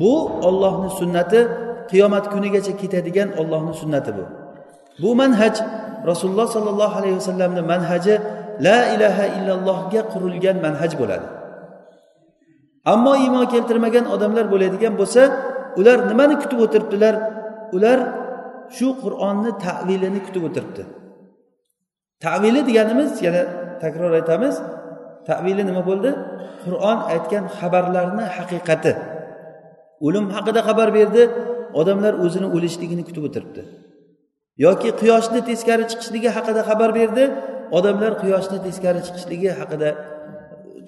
[0.00, 0.12] bu
[0.48, 1.40] ollohni sunnati
[1.90, 4.24] qiyomat kunigacha ketadigan ollohni sunnati bu.
[5.02, 5.54] Bu manhaj
[6.10, 8.14] rasululloh sollallohu alayhi vasallamni manhaji
[8.66, 11.26] la ilaha illallohga qurilgan manhaj bo'ladi.
[12.92, 15.22] Ammo iymon keltirmagan odamlar bo'ladigan bo'lsa
[15.80, 17.14] ular nimani kutib o'tiribdilar?
[17.76, 17.98] Ular
[18.76, 20.82] shu qur'onni tavilini kutib o'tiribdi.
[22.24, 23.42] Tavili deganimiz yana
[23.82, 24.54] takror aytamiz
[25.28, 26.10] tavili nima bo'ldi?
[26.64, 28.92] Qur'on aytgan xabarlarni haqiqati.
[30.06, 31.22] O'lim haqida xabar berdi
[31.80, 33.62] odamlar o'zini o'lishligini kutib o'tiribdi.
[34.64, 37.24] Yoki quyoshni teskari chiqishligi haqida xabar berdi
[37.78, 39.88] odamlar quyoshni teskari chiqishligi haqida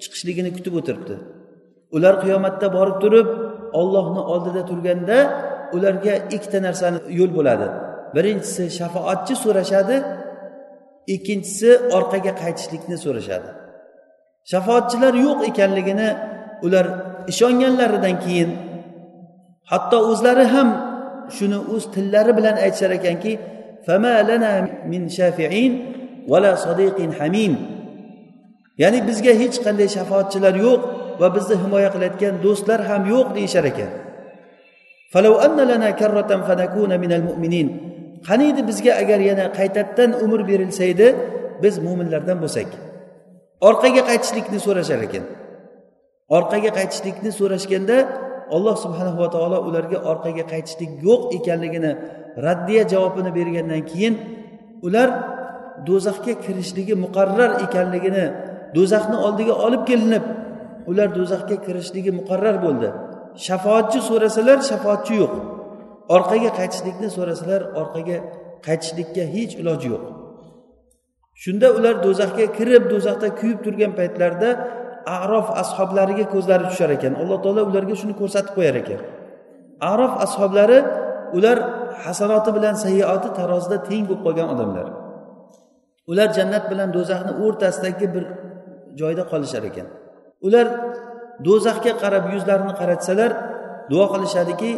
[0.01, 1.15] chiqishligini kutib o'tiribdi.
[1.95, 3.27] Ular qiyomatda borib turib
[3.79, 5.17] ollohni oldida turganda
[5.75, 7.67] ularga ikkita narsani yo'l bo'ladi.
[8.15, 9.97] Birinchisi shafoatchi so'rashadi
[11.15, 13.49] ikkinchisi orqaga qaytishlikni so'rashadi.
[14.51, 16.09] Shafoatchilar yo'q ekanligini
[16.65, 16.85] ular
[17.31, 18.49] ishonganlaridan keyin
[19.71, 20.69] hatto o'zlari ham
[21.37, 23.31] shuni o'z tillari bilan aytishar ekanki
[24.91, 25.73] min shafiin.
[26.31, 27.53] Vala sodiqin hamim
[28.81, 30.81] ya'ni bizga hech qanday shafoatchilar yo'q
[31.21, 33.91] va bizni himoya qilayotgan do'stlar ham yo'q deyishar ekan.
[38.27, 41.07] qaniydi bizga agar yana qaytadan umr berilsa edi
[41.63, 42.69] biz mo'minlardan bo'lsak?
[43.69, 45.23] Orqaga qaytishlikni so'rashar ekan.
[46.37, 47.97] Orqaga qaytishlikni so'rashganda
[48.55, 51.91] alloh subhanava taolo ularga orqaga qaytishlik yo'q ekanligini
[52.45, 54.13] raddiya javobini bergandan keyin
[54.87, 55.09] ular
[55.87, 58.25] do'zaxga kirishligi muqarrar ekanligini
[58.75, 60.25] do'zaxni oldiga olib kelinib
[60.89, 62.89] ular do'zaxga kirishligi muqarrar bo'ldi.
[63.45, 65.33] Shafoatchi so'rasalar shafoatchi yo'q.
[66.15, 68.17] Orqaga qaytishlikni so'rasalar orqaga
[68.65, 70.03] qaytishlikka hech iloji yo'q.
[71.43, 74.49] Shunda ular do'zaxga kirib do'zaxda kuyib turgan paytlarida
[75.17, 77.13] arof ashoblariga ko'zlari tushar ekan.
[77.21, 79.01] Alloh taolo ularga shuni ko'rsatib qo'yar ekan.
[79.91, 80.79] Arof ashoblari
[81.37, 81.57] ular
[82.05, 84.87] hasanoti bilan sayyoati tarozida teng bo'lib qolgan odamlar.
[86.11, 88.23] Ular jannat bilan do'zaxni o'rtasidagi bir
[88.99, 89.87] joyda qolishar ekan.
[90.47, 90.67] Ular
[91.47, 93.31] do'zaxga qarab yuzlarini qaratsalar
[93.91, 94.71] duo qilishadiki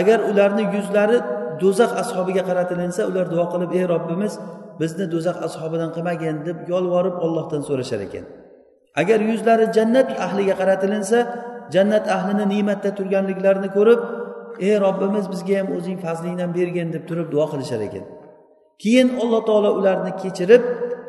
[0.00, 1.18] agar ularni yuzlari
[1.62, 4.32] do'zax ashobiga qaratilinsa ular duo qilib ey robbimiz
[4.80, 8.24] bizni do'zax ashobidan qilmagin deb yolvorib ollohdan so'rashar ekan.
[9.00, 11.18] Agar yuzlari jannat ahliga qaratilinsa
[11.74, 14.00] jannat ahlini ne'matda turganliklarini ko'rib
[14.66, 18.04] ey robbimiz bizga ham o'zing fazlingdan bergin deb turib duo qilishar ekan.
[18.82, 20.62] Keyin alloh taolo ularni kechirib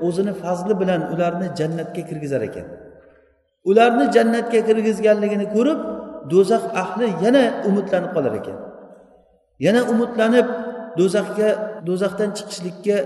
[0.08, 2.66] o'zini fazli bilan ularni jannatga kirgizar ekan.
[3.70, 5.80] Ularni jannatga kirgizganligini ko'rib
[6.32, 8.58] do'zax ahli yana umidlanib qolar ekan.
[9.66, 10.48] Yana umidlanib
[11.00, 11.50] do'zaxga
[11.88, 12.98] do'zaxdan chiqishlikka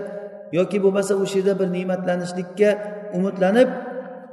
[0.58, 2.70] yoki bo'lmasa o'sha yerda bir ne'matlanishlikka
[3.18, 3.70] umidlanib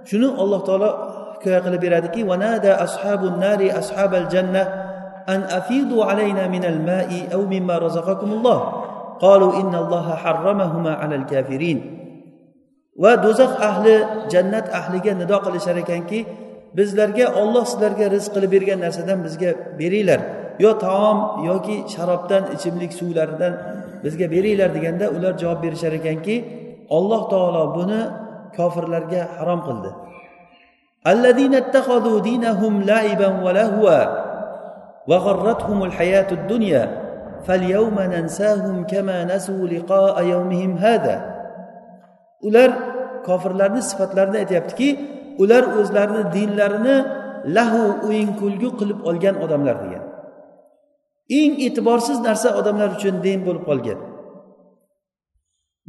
[0.08, 0.90] shuni alloh taolo
[1.34, 4.66] hikoya qilib beradiki vanada ashabun nari ashabal jannah
[5.32, 8.58] an afidu alayna minal ma'i aw mimma razaqakumulloh
[9.24, 11.78] qalu innalloha harramahuma alal kafirin
[13.02, 13.94] va do'zax ahli
[14.32, 16.20] jannat ahliga nido qilishar ekanki
[16.78, 19.50] bizlarga olloh sizlarga rizq qilib bergan narsadan bizga
[19.80, 20.20] beringlar.
[20.64, 21.18] Yo taom
[21.48, 23.52] yoki sharobdan ichimlik suvlaridan
[24.04, 26.36] bizga beringlar deganda ular javob berishar ekanki
[26.96, 28.00] olloh taolo buni
[28.56, 29.90] kofirlarga harom qildi.
[35.07, 36.83] وغرتهم الحياة الدنيا
[37.45, 41.35] فاليوم ننساهم كما نسوا لقاء يومهم هذا
[42.45, 42.71] ular
[43.25, 44.89] kofirlarni sifatlarini aytyaptiki
[45.41, 46.97] ular o'zlarini dinlarini
[47.57, 50.03] lahu o'yin kulgu qilib olgan odamlar degan
[51.39, 53.99] eng e'tiborsiz narsa odamlar uchun din bo'lib qolgan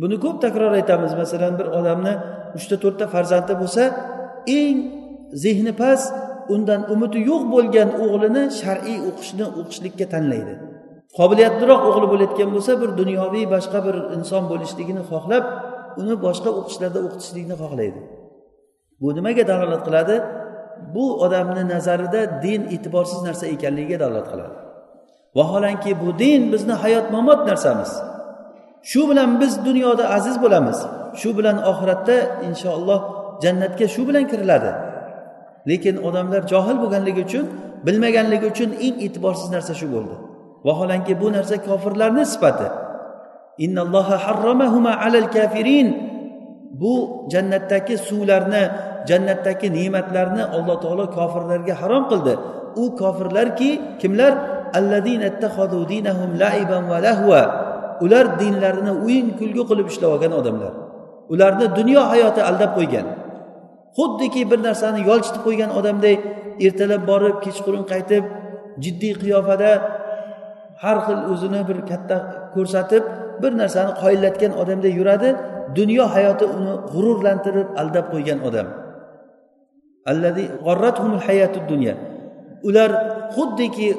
[0.01, 2.15] buni ko'p takror aytamiz masalan bir odamni
[2.59, 3.85] uchta to'rtta farzandi bo'lsa
[4.61, 4.77] eng
[5.45, 6.07] zehni past
[6.54, 10.54] undan umidi yo'q bo'lgan o'g'lini shar'iy o'qishni o'qishlikka tanlaydi.
[11.18, 15.46] Qobiliyatliroq o'g'li bo'layotgan bo'lsa bir dunyoviy boshqa bir inson bo'lishligini xohlab
[16.02, 18.00] uni boshqa o'qishlarda o'qitishlikni xohlaydi.
[19.02, 20.16] Bu nimaga dalolat qiladi?
[20.96, 24.56] Bu odamni nazarida din e'tiborsiz narsa ekanligiga dalolat qiladi.
[25.38, 27.92] Vaholanki bu din bizni hayot mamot narsamiz.
[28.84, 30.80] Shu bilan biz dunyoda aziz bo'lamiz.
[31.20, 32.18] Shu bilan oxiratda
[32.48, 33.02] inshaalloh
[33.44, 34.72] jannatga shu bilan kiriladi.
[35.70, 37.46] Lekin odamlar johil bo'lganligi uchun
[37.86, 40.16] bilmaganligi uchun eng e'tiborsiz narsa shu bo'ldi.
[40.66, 42.68] Vaholanki bu narsa kofirlarni sifati.
[45.06, 45.88] Alal kafirin.
[46.82, 46.94] Bu
[47.34, 48.64] jannatdagi suvlarni
[49.10, 52.34] jannatdagi ne'matlarni alloh taolo kofirlarga harom qildi.
[52.82, 53.70] U kofirlarki
[54.02, 54.34] kimlar?
[58.06, 60.74] Ular dinlarini o'yin kulgi qilib ishlab olgan odamlar.
[61.34, 63.06] Ularni dunyo hayoti aldab qo'ygan.
[63.98, 66.16] Xuddiki bir narsani yolchitib qo'ygan odamday
[66.66, 68.24] ertalab borib kechqurun qaytib
[68.84, 69.72] jiddiy qiyofada
[70.84, 72.18] har xil o'zini bir katta
[72.56, 73.04] ko'rsatib
[73.42, 75.30] bir narsani qoyillatgan odamday yuradi.
[75.80, 78.68] Dunyo hayoti uni g'ururlantirib aldab qo'ygan odam.
[82.68, 82.92] Ular
[83.36, 83.90] xuddiki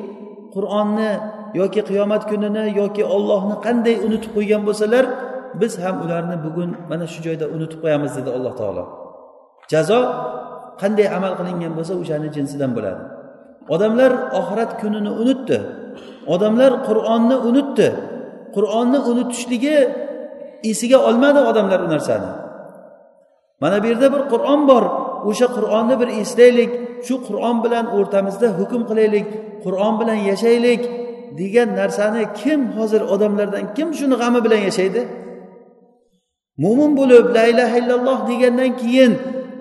[0.54, 1.10] qur'onni
[1.60, 5.04] yoki qiyomat kunini yoki ollohni qanday unutib qo'ygan bo'lsalar
[5.60, 9.01] biz ham ularni bugun mana shu joyda unutib qo'yamiz dedi alloh taolo.
[9.70, 10.00] Jazo
[10.80, 13.02] qanday amal qilingan bo'lsa o'shani jinsidan bo'ladi.
[13.74, 15.58] Odamlar oxirat kunini unutdi.
[16.34, 17.88] Odamlar qur'onni unutdi.
[18.56, 19.76] Qur'onni unutishligi
[20.70, 22.30] esiga olmadi odamlar u narsani.
[23.62, 24.84] Mana bu yerda bir qur'on bor.
[25.30, 26.70] O'sha qur'onni bir eslaylik
[27.06, 29.26] shu qur'on bilan o'rtamizda hukm qilaylik
[29.64, 30.82] qur'on bilan yashaylik
[31.38, 35.02] degan narsani kim hozir odamlardan kim shuni g'ami bilan yashaydi?
[36.62, 39.12] Mo'min bo'lib la ilaha illalloh degandan keyin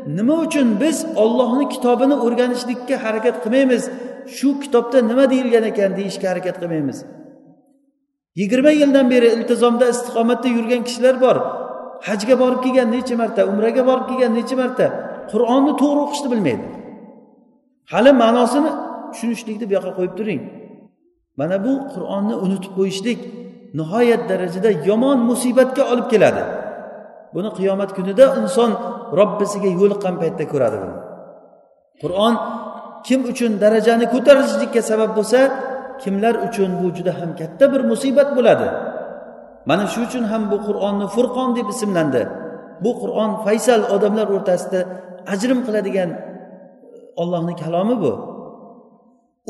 [0.07, 3.83] nima uchun biz ollohni kitobini o'rganishlikka harakat qilmaymiz?
[4.37, 6.97] Shu kitobda nima deyilgan ekan deyishga harakat qilmaymiz.
[8.35, 11.37] Yigirma yildan beri iltizomda istiqomatda yurgan kishilar bor.
[12.07, 14.85] Hajga borib kelgan necha marta umraga borib kelgan necha marta
[15.31, 16.65] qur'onni to'g'ri o'qishni bilmaydi.
[17.91, 18.71] Hali ma'nosini
[19.11, 20.41] tushunishlikni bu yoqqa qo'yib turing.
[21.39, 23.19] Mana bu qur'onni unutib qo'yishlik
[23.79, 26.43] nihoyat darajada yomon musibatga olib keladi.
[27.35, 28.71] Buni qiyomat kunida inson
[29.19, 30.95] robbisiga yo'liqqan paytda ko'radi buni.
[32.01, 32.33] Qur'on
[33.07, 35.39] kim uchun darajani ko'tarishlikka sabab bo'lsa
[36.03, 38.67] kimlar uchun bu juda ham katta bir musibat bo'ladi.
[39.69, 42.23] Mana shu uchun ham bu qur'onni furqon deb ismlandi.
[42.83, 44.79] Bu qur'on faysal odamlar o'rtasida
[45.33, 46.09] ajrim qiladigan
[47.21, 48.13] ollohni kalomi bu.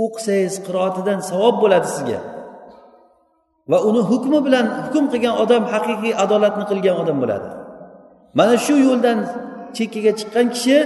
[0.03, 2.19] O'qisangiz qiroatidan savob bo'ladi sizga.
[3.71, 7.47] Va uni hukmi bilan hukm qilgan odam haqiqiy adolatni qilgan odam bo'ladi.
[8.37, 9.19] Mana shu yo'ldan
[9.77, 10.77] chekkaga chiqqan kishi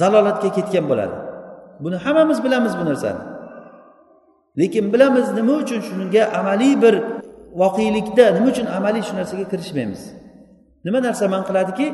[0.00, 1.16] zalolatga ketgan bo'ladi.
[1.84, 3.22] Buni hammamiz bilamiz bu narsani.
[4.58, 6.94] Lekin bilamiz nima uchun shunga amaliy bir
[7.60, 10.02] voqelikda nima uchun amaliy shu narsaga kirishmaymiz?
[10.86, 11.86] Nima narsa man qiladiki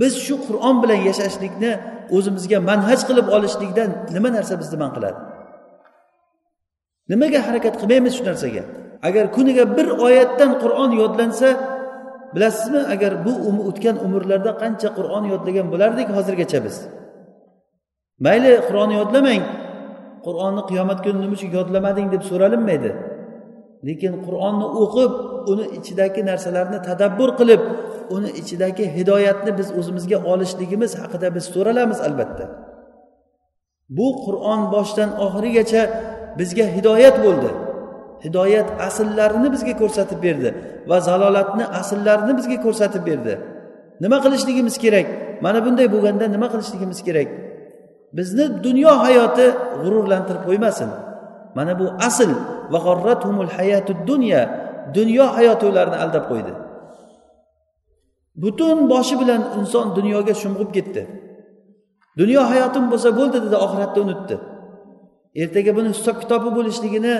[0.00, 1.72] biz shu qur'on bilan yashashlikni
[2.16, 5.18] o'zimizga manhaj qilib olishlikdan nima narsa bizni man qiladi?
[7.10, 8.62] Nimaga harakat qilmaymiz shu narsaga?
[9.08, 11.48] Agar kuniga bir oyatdan qur'on yodlansa
[12.34, 16.76] bilasizmi agar bu um, o'tgan umrlarda qancha qur'on yodlagan bo'lardik hozirgacha biz?
[18.26, 19.42] Mayli qur'onni yodlamang.
[20.26, 22.90] Qur'onni qiyomat kuni nima uchun yodlamading deb so'ralinmaydi
[23.88, 25.12] lekin qur'onni o'qib
[25.52, 27.62] uni ichidagi narsalarni tadabbur qilib
[28.16, 32.44] uni ichidagi hidoyatni biz o'zimizga olishligimiz haqida biz so'ralamiz albatta.
[33.96, 35.82] Bu qur'on boshidan oxirigacha
[36.38, 37.50] bizga hidoyat bo'ldi.
[38.24, 40.50] Hidoyat asllarini bizga ko'rsatib berdi
[40.90, 43.34] va zalolatni asllarini bizga ko'rsatib berdi.
[44.02, 45.06] Nima qilishligimiz kerak?
[45.44, 47.28] Mana bunday bo'lganda nima qilishligimiz kerak?
[48.16, 49.46] Bizni dunyo hayoti
[49.82, 50.90] g'ururlantirib qo'ymasin.
[51.56, 52.30] Mana bu asl.
[54.10, 54.40] Dunya
[54.96, 56.52] dunyo hayoti ularni aldab qo'ydi.
[58.42, 61.02] Butun boshi bilan inson dunyoga sho'ng'ib ketdi.
[62.20, 64.36] Dunyo hayotim bo'lsa bo'ldi dedi oxiratni unutdi.
[65.42, 67.14] Ertaga buni hisob kitobi bo'lishligini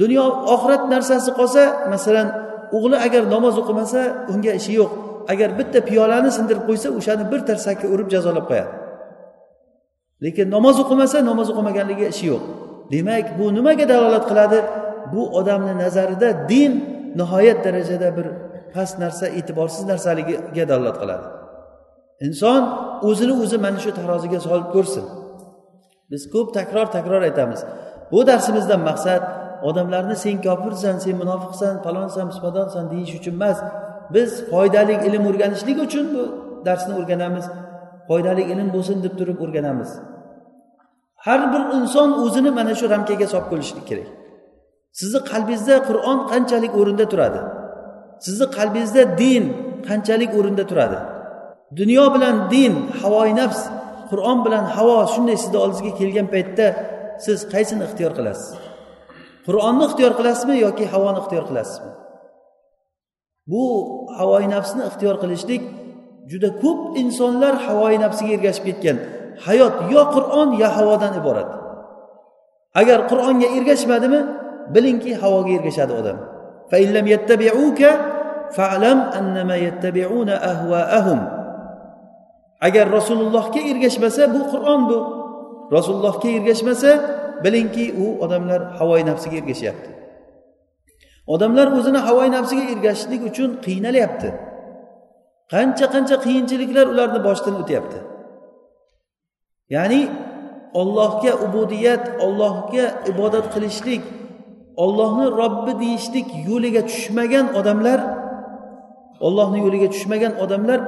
[0.00, 0.24] dunyo
[0.54, 2.28] oxirat narsasi qolsa masalan
[2.76, 4.00] o'g'li agar namoz o'qimasa
[4.32, 4.92] unga ishi yo'q.
[5.32, 8.72] Agar bitta piyolani sindirib qo'ysa o'shani bir tarsakka urib jazolab qo'yadi.
[10.24, 12.42] Lekin namoz o'qimasa namoz o'qimaganligiga ishi yo'q.
[12.94, 14.58] Demak bu nimaga dalolat qiladi?
[15.12, 16.72] Bu odamni nazarida din
[17.18, 18.26] nihoyat darajada bir
[18.74, 21.26] past narsa e'tiborsiz narsaligiga dalolat qiladi.
[22.26, 22.62] Inson
[23.08, 25.04] o'zini o'zi mana shu taroziga solib ko'rsin.
[26.10, 27.60] Biz ko'p takror takror aytamiz.
[28.12, 29.22] Bu darsimizdan maqsad
[29.62, 33.58] odamlarni sen kofirsan sen munofiqsan falonsan pismadonsan deyish uchun emas.
[34.14, 36.22] Biz foydali ilm o'rganishlik uchun bu
[36.66, 37.46] darsni o'rganamiz.
[38.08, 39.90] Foydali ilm bo'lsin deb turib o'rganamiz.
[41.26, 44.08] Har bir inson o'zini mana shu ramkaga solib qo'yishlik kerak.
[44.98, 47.40] Sizni qalbingizda qur'on qanchalik o'rinda turadi?
[48.26, 49.44] Sizni qalbingizda din
[49.88, 50.98] qanchalik o'rinda turadi?
[51.80, 53.60] Dunyo bilan din havoi nafs
[54.10, 56.66] qur'on bilan havo shunday sizni oldingizga kelgan paytda
[57.24, 58.48] siz qaysini ixtiyor qilasiz?
[59.46, 61.90] Qur'onni ixtiyor qilasizmi yoki havoni ixtiyor qilasizmi?
[63.50, 63.62] Bu
[64.18, 65.62] havoyi nafsni ixtiyor qilishlik
[66.30, 68.96] juda ko'p insonlar havoyi nafsiga ergashib ketgan.
[69.46, 71.50] Hayot yo qur'on yo havodan iborat.
[72.80, 74.20] Agar qur'onga ergashmadimi
[74.74, 76.16] bilingki havoga ergashadi odam.
[82.66, 84.98] Agar rasulullohga ergashmasa bu qur'on bu
[85.76, 86.90] rasulullohga ergashmasa
[87.44, 89.90] bilingki u odamlar havoyi nafsiga ergashyapti.
[91.34, 94.28] Odamlar o'zini havoyi nafsiga ergashishlik uchun qiynalyapti.
[95.52, 97.98] Qancha qancha qiyinchiliklar ularni boshidan o'tyapti.
[99.74, 100.00] Ya'ni
[100.80, 104.02] ollohga ubudiyat ollohga ibodat qilishlik
[104.84, 108.00] ollohni robbi deyishlik yo'liga tushmagan odamlar
[109.26, 110.80] ollohni yo'liga tushmagan odamlar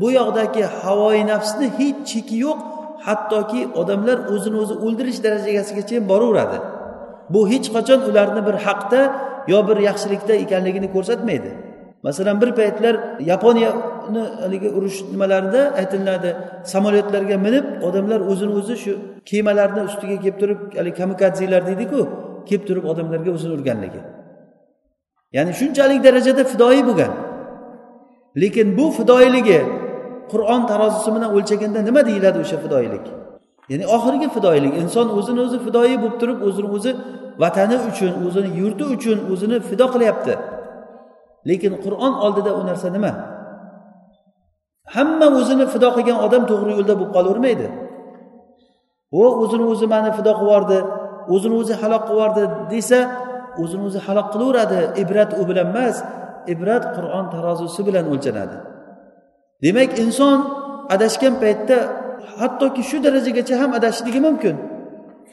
[0.00, 2.60] bu yoqdagi havoyi nafsni hech cheki yo'q
[3.06, 6.58] hattoki odamlar o'zini o'zi o'ldirish darajasigacha boraveradi.
[7.32, 9.00] Bu hech qachon ularni bir haqda
[9.52, 11.50] yo bir yaxshilikda ekanligini ko'rsatmaydi.
[12.06, 12.94] Masalan bir paytlar
[13.32, 16.30] yaponiyani haligi urush nimalarida aytiladi
[16.72, 18.92] samolyotlarga minib odamlar o'zini o'zi shu
[19.30, 22.00] kemalarni ustiga kelib turib haligi kamikadzilar deydiku
[22.48, 24.00] kelib turib odamlarga o'zini urganligi.
[25.36, 27.12] Ya'ni shunchalik darajada fidoyi bo'lgan.
[28.42, 29.60] Lekin bu fidoyiligi
[30.32, 33.06] qur'on tarozisi bilan o'lchaganda nima deyiladi o'sha fidoyilik?
[33.70, 36.90] Ya'ni oxirgi fidoyilik inson o'zini o'zi fidoyi bo'lib turib o'zini o'zi
[37.42, 40.34] vatani uchun o'zini yurti uchun o'zini fido qilyapti.
[41.48, 43.12] Lekin qur'on oldida u narsa nima?
[44.94, 47.66] Hamma o'zini fido qilgan odam to'g'ri yo'lda bo'lib qolavermaydi.
[49.20, 50.78] U o'zini o'zi mani fido qilib yubordi
[51.34, 53.00] o'zini o'zi halok qilib yubordi desa
[53.62, 54.80] o'zini o'zi halok qilaveradi.
[55.02, 55.96] Ibrat u bilan emas
[56.52, 58.56] ibrat qur'on tarozisi bilan o'lchanadi.
[59.62, 60.38] Demak inson
[60.94, 61.76] adashgan paytda
[62.38, 64.56] hattoki shu darajagacha ham adashishligi mumkin.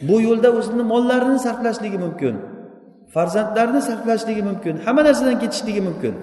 [0.07, 2.35] Bu yo'lda o'zini mollarini sarflashligi mumkin.
[3.13, 4.75] Farzandlarini sarflashligi mumkin.
[4.85, 6.13] Hamma narsadan ketishligi mumkin.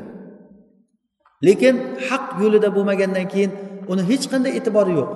[1.46, 1.74] Lekin
[2.08, 3.50] haq yo'lida bo'lmagandan keyin
[3.92, 5.10] uni hech qanday e'tibori yo'q.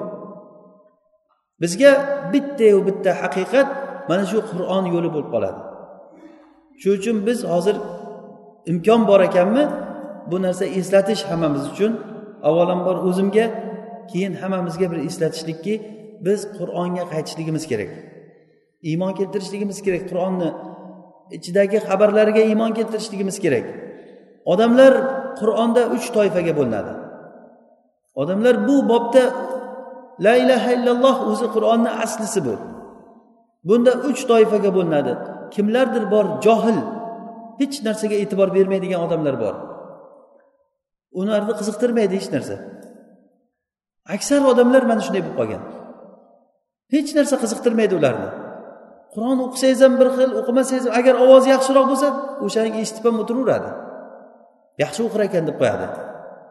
[1.62, 1.93] Bizga
[2.32, 3.68] bittayu bitta haqiqat
[4.09, 5.61] mana shu qur'on yo'li bo'lib qoladi.
[6.80, 7.76] Shuning uchun biz hozir
[8.70, 9.64] imkon bor ekanmi
[10.30, 11.93] bu narsa eslatish hammamiz uchun
[12.49, 13.47] avvalambor o'zimga
[14.11, 15.74] keyin hammamizga bir eslatishlikki
[16.26, 17.91] biz qur'onga qaytishligimiz kerak.
[18.91, 20.51] Iymon keltirishligimiz kerak qur'onni
[21.37, 23.66] ichidagi xabarlarga iymon keltirishligimiz kerak.
[24.53, 24.93] Odamlar
[25.41, 26.93] qur'onda uch toifaga bo'linadi.
[28.22, 29.24] Odamlar bu bobda
[30.24, 32.55] la ilaha illalloh o'zi qur'onni aslisi bu.
[33.68, 35.12] Bunda uch toifaga bo'linadi.
[35.55, 36.78] Kimlardir bor johil
[37.61, 39.55] hech narsaga e'tibor bermaydigan odamlar bor.
[41.21, 42.57] Ularni qiziqtirmaydi hech narsa.
[44.14, 45.62] Aksar odamlar mana shunday bo'lib qolgan.
[46.95, 48.29] Hech narsa qiziqtirmaydi ularni.
[49.14, 52.09] Qur'on o'qisangiz ham bir xil o'qimasangiz ham agar ovozi yaxshiroq bo'lsa
[52.47, 53.71] o'shani eshitib ham o'tiraveradi.
[54.83, 55.87] Yaxshi o'qir ekan deb qo'yadi.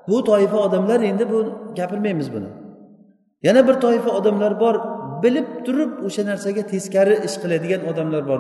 [0.10, 1.40] Bu toifa odamlar endi bu
[1.80, 2.50] gapirmaymiz buni.
[3.48, 4.76] Yana bir toifa odamlar bor
[5.24, 8.40] bilib turib o'sha narsaga teskari ish qiladigan odamlar bor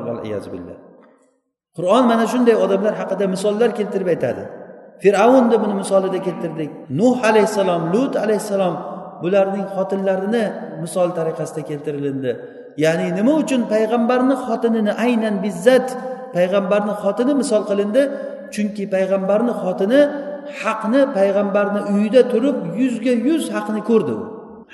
[1.78, 4.43] qur'on mana shunday odamlar haqida misollar keltirib aytadi.
[5.03, 6.69] Fir'avnni buni misolida keltirdik.
[6.99, 8.75] Nuh alayhissalom lut alayhissalom
[9.23, 10.45] bularning xotinlarini
[10.83, 12.31] misol tariqasida keltirilindi.
[12.83, 15.87] Ya'ni nima uchun payg'ambarni xotinini aynan bizzat
[16.35, 18.01] payg'ambarni xotini misol qilindi?
[18.53, 20.01] Chunki payg'ambarni xotini
[20.61, 24.23] haqni payg'ambarni uyida turib yuzga yuz haqni ko'rdi u.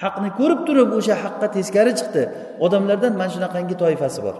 [0.02, 2.24] Haqni ko'rib turib o'sha haqqa teskari chiqdi.
[2.66, 4.36] Odamlardan mana shunaqangi toifasi bor.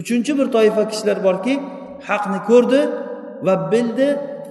[0.00, 1.54] Uchinchi bir toifa kishilar borki
[2.08, 2.80] haqni ko'rdi
[3.46, 4.08] va bildi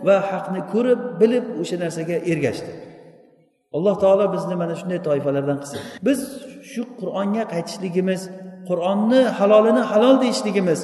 [0.08, 2.72] va haqni ko'rib bilib o'sha narsaga ergashdi.
[3.76, 5.80] Alloh taolo bizni mana shunday toifalardan qilsin.
[6.08, 6.20] Biz
[6.72, 8.22] shu qur'onga qaytishligimiz
[8.70, 10.80] qur'onni halolini halol deyishligimiz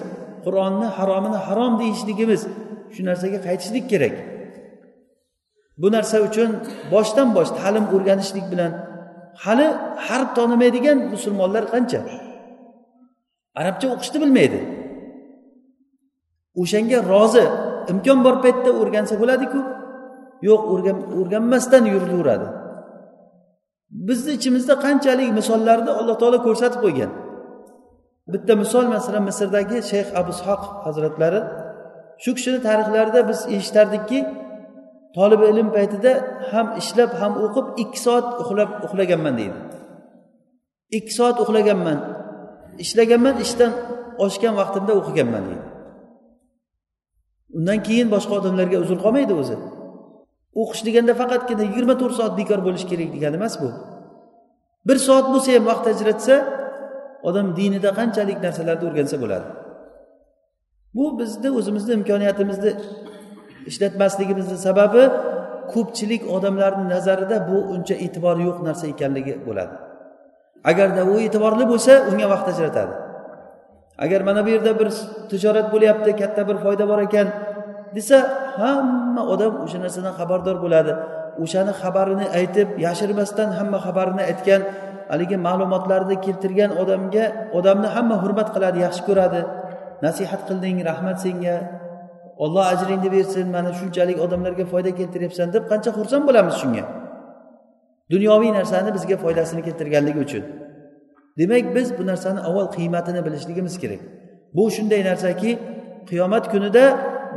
[0.45, 2.41] qur'onni haromini harom deyishligimiz
[2.93, 4.15] shu narsaga qaytishlik kerak.
[5.81, 6.49] Bu narsa uchun
[6.93, 8.71] boshdan bosh ta'lim o'rganishlik bilan
[9.43, 9.67] hali
[10.07, 11.99] harf tonimaydigan musulmonlar qancha?
[13.59, 14.59] Arabcha o'qishni bilmaydi.
[16.61, 17.45] O'shanga rozi
[17.91, 19.59] imkon bor paytda o'rgansa bo'ladiku.
[20.49, 20.61] Yo'q
[21.19, 22.47] o'rganmasdan yuraveradi
[23.93, 27.11] bizni ichimizda qanchalik misollarni alloh taolo ko'rsatib qo'ygan.
[28.33, 31.41] Bitta misol masalan misrdagi shayx abu ishoq hazratlari
[32.23, 34.19] shu kishini tarixlarida biz eshitardikki
[35.17, 36.11] tolib ilm paytida
[36.51, 39.57] ham ishlab ham o'qib ikki soat uxlab uxlaganman deydi.
[40.97, 41.99] Ikki soat uxlaganman
[42.83, 43.71] ishlaganman ishdan
[44.25, 45.65] oshgan vaqtimda o'qiganman deydi.
[47.57, 49.55] Undan keyin boshqa odamlarga uzr qolmaydi o'zi.
[50.61, 53.69] O'qish deganda faqatgina yigirma to'rt soat bekor bo'lishi kerak degani emas bu.
[54.87, 56.35] Bir soat bo'lsa ham vaqt ajratsa
[57.29, 59.47] odam dinida qanchalik narsalarni o'rgansa bo'ladi.
[60.97, 62.71] Bu bizni o'zimizni imkoniyatimizni
[63.69, 65.03] ishlatmasligimizni sababi
[65.73, 69.73] ko'pchilik odamlarni nazarida bu uncha e'tibori yo'q narsa ekanligi bo'ladi.
[70.71, 72.93] Agarda u e'tiborli bo'lsa unga vaqt ajratadi.
[73.97, 74.89] Agar mana bu yerda bir
[75.29, 77.27] tijorat bo'lyapti katta bir foyda bor ekan
[77.95, 78.17] desa
[78.59, 80.93] hamma odam o'sha narsadan xabardor bo'ladi.
[81.43, 84.61] O'shani xabarini aytib yashirmasdan hamma xabarini aytgan
[85.11, 87.25] haligi ma'lumotlarni keltirgan odamga
[87.57, 89.41] odamni hamma hurmat qiladi yaxshi ko'radi.
[90.05, 91.57] Nasihat qilding rahmat senga.
[92.43, 96.83] Olloh ajringni bersin mana shunchalik odamlarga foyda keltiryapsan deb qancha xursand bo'lamiz shunga.
[98.13, 100.43] Dunyoviy narsani bizga foydasini keltirganligi uchun.
[101.37, 104.01] Demak biz bu narsani avval qiymatini bilishligimiz kerak.
[104.55, 105.51] Bu shunday narsaki
[106.09, 106.83] qiyomat kunida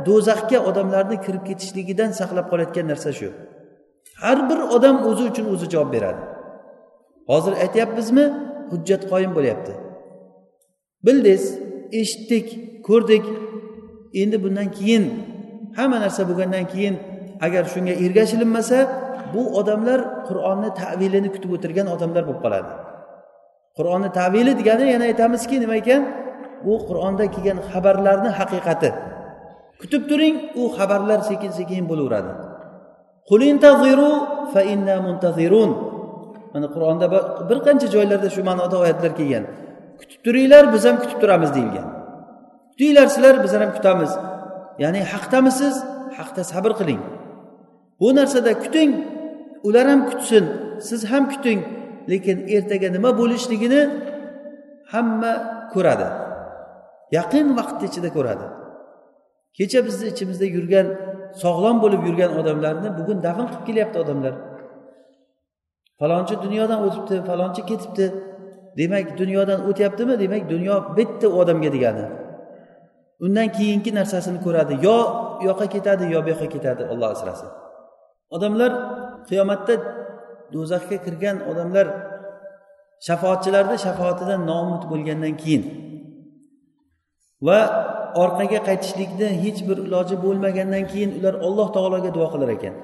[0.07, 3.29] do'zaxga odamlarni kirib ketishligidan saqlab qolayotgan narsa shu.
[4.23, 6.21] Har bir odam o'zi uchun o'zi javob beradi.
[7.31, 8.25] Hozir aytyapmizmi?
[8.71, 9.73] Hujjat qoyim bo'lyapti.
[11.05, 11.43] Bildiz
[11.99, 12.47] eshitdik
[12.87, 13.25] ko'rdik.
[14.21, 15.03] Endi bundan keyin
[15.77, 16.95] hamma narsa bo'lgandan keyin
[17.45, 18.77] agar shunga ergashilinmasa
[19.33, 22.71] bu odamlar qur'onni tavilini kutib o'tirgan odamlar bo'lib qoladi.
[23.77, 26.01] Qur'onni tavili degani yana aytamizki nima ekan?
[26.71, 28.89] U qur'onda kelgan xabarlarni haqiqati.
[29.81, 32.31] Kutib turing u xabarlar sekin sekin bo'laveradi.
[36.53, 37.05] Mana qur'onda
[37.49, 39.43] bir qancha joylarda shu ma'noda oyatlar kelgan.
[39.99, 41.87] Kutib turinglar biz ham kutib turamiz deyilgan.
[42.71, 44.11] Kutinglar sizlar bizlar ham kutamiz.
[44.83, 45.75] Ya'ni haqdamisiz
[46.17, 47.01] haqda sabr qiling.
[47.99, 48.91] Bu narsada kuting
[49.67, 50.45] ular ham kutsin
[50.87, 51.59] siz ham kuting.
[52.11, 53.81] Lekin ertaga nima bo'lishligini
[54.93, 55.33] hamma
[55.73, 56.07] ko'radi.
[57.17, 58.45] Yaqin vaqt ichida ko'radi.
[59.57, 60.87] Kecha bizni ichimizda yurgan
[61.43, 64.33] sog'lom bo'lib yurgan odamlarni bugun dafn qilib kelyapti odamlar.
[65.99, 68.05] Falonchi dunyodan o'tibdi falonchi ketibdi.
[68.79, 70.13] Demak dunyodan o'tyaptimi?
[70.23, 72.05] Demak dunyo bitta u odamga degani.
[73.25, 74.73] Undan keyingi narsasini ko'radi.
[74.87, 74.97] Yo
[75.41, 77.49] u yoqqa ketadi yo bu yoqqa ketadi olloh asrasin.
[78.35, 78.71] Odamlar
[79.29, 79.73] qiyomatda
[80.53, 81.87] do'zaxga kirgan odamlar
[83.07, 85.63] shafoatchilarni shafoatidan noumid bo'lgandan keyin
[87.47, 87.59] va
[88.23, 92.75] orqaga qaytishlikni hech bir iloji bo'lmagandan keyin ular alloh taologa duo qilar ekan.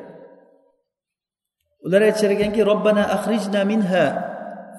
[1.85, 4.05] Ular aytishar ekanki robbana axrijna minha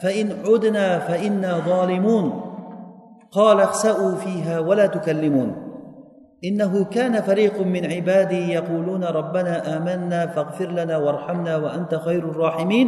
[0.02, 2.26] fa in udna fa inna zolimun
[3.36, 3.64] qala
[4.22, 5.50] fiha va la tukallimun.
[6.43, 12.87] إنه كان فريق من عبادي يقولون ربنا آمنا فاغفر لنا وارحمنا وأنت خير الراحمين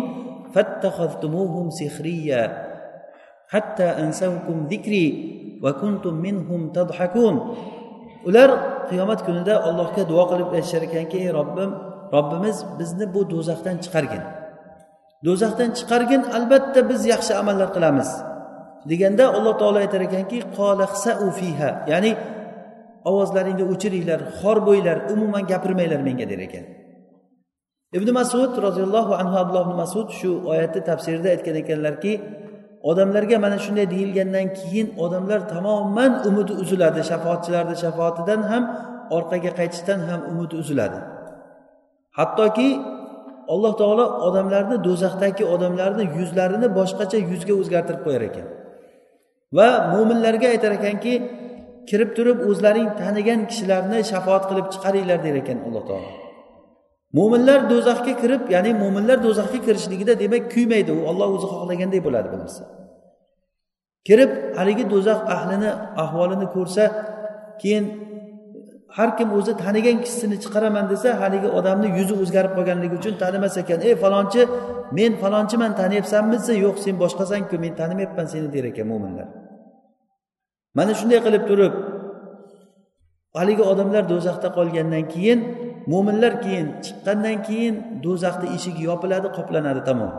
[0.53, 2.43] فاتخذتموهم سخريا
[3.47, 5.07] حتى أنسوكم ذكري
[5.63, 7.55] وكنتم منهم تضحكون
[8.25, 8.49] ular
[8.89, 11.71] qiyomat kunida allohga duo qilib aytishar ekanki ey robbim
[12.15, 14.23] robbimiz bizni bu do'zaxdan chiqargin
[15.25, 18.09] do'zaxdan chiqargin albatta biz yaxshi amallar qilamiz
[18.89, 20.37] deganda alloh taolo aytar ekanki
[21.39, 22.11] fiha ya'ni
[23.10, 26.64] ovozlaringni o'chiringlar xor bo'ylar umuman gapirmanglar menga der ekan.
[27.96, 32.12] Ibn masud roziyallohu anhu abdulloh ibn masud shu oyatni tafsirida aytgan ekanlarki
[32.90, 38.62] odamlarga mana shunday deyilgandan keyin odamlar tamoman umidi uziladi shafoatchilarni shafoatidan ham
[39.16, 40.98] orqaga qaytishdan ham umidi uziladi.
[42.18, 42.68] Hattoki
[43.54, 48.46] alloh taolo odamlarni do'zaxdagi odamlarni yuzlarini boshqacha yuzga o'zgartirib qo'yar ekan.
[49.56, 51.12] Va mo'minlarga aytar ekanki
[51.90, 56.10] kirib turib o'zlaring tanigan kishilarni shafoat qilib chiqaringlar der ekan alloh taolo.
[57.18, 62.38] Mo'minlar do'zaxga kirib ya'ni mo'minlar do'zaxga kirishligida demak kuymaydi u olloh o'zi xohlaganday bo'ladi bu
[62.42, 62.62] narsa.
[64.08, 65.70] Kirib haligi do'zax ahlini
[66.02, 66.84] ahvolini ko'rsa
[67.62, 67.84] keyin
[68.96, 73.78] har kim o'zi tanigan kishisini chiqaraman desa haligi odamni yuzi o'zgarib qolganligi uchun tanimas ekan.
[73.88, 74.42] Ey falonchi
[74.98, 76.36] men falonchiman taniyapsanmi?
[76.42, 79.28] desa yo'q sen boshqasanku men tanimayapman seni der ekan mo'minlar
[80.76, 81.74] mana shunday qilib turib
[83.38, 85.40] haligi odamlar do'zaxda qolgandan keyin
[85.92, 87.74] mo'minlar keyin chiqqandan keyin
[88.04, 90.12] do'zaxni eshigi yopiladi qoplanadi tamom.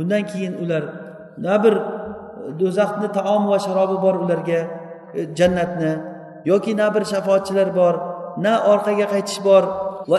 [0.00, 0.82] Undan keyin ular
[1.44, 1.82] na bir e,
[2.60, 4.60] do'zaxni taom va sharobi bor ularga
[5.18, 5.92] e, jannatni
[6.50, 7.94] yoki na bir shafoatchilar bor
[8.44, 9.62] na orqaga qaytish bor.
[10.10, 10.18] Va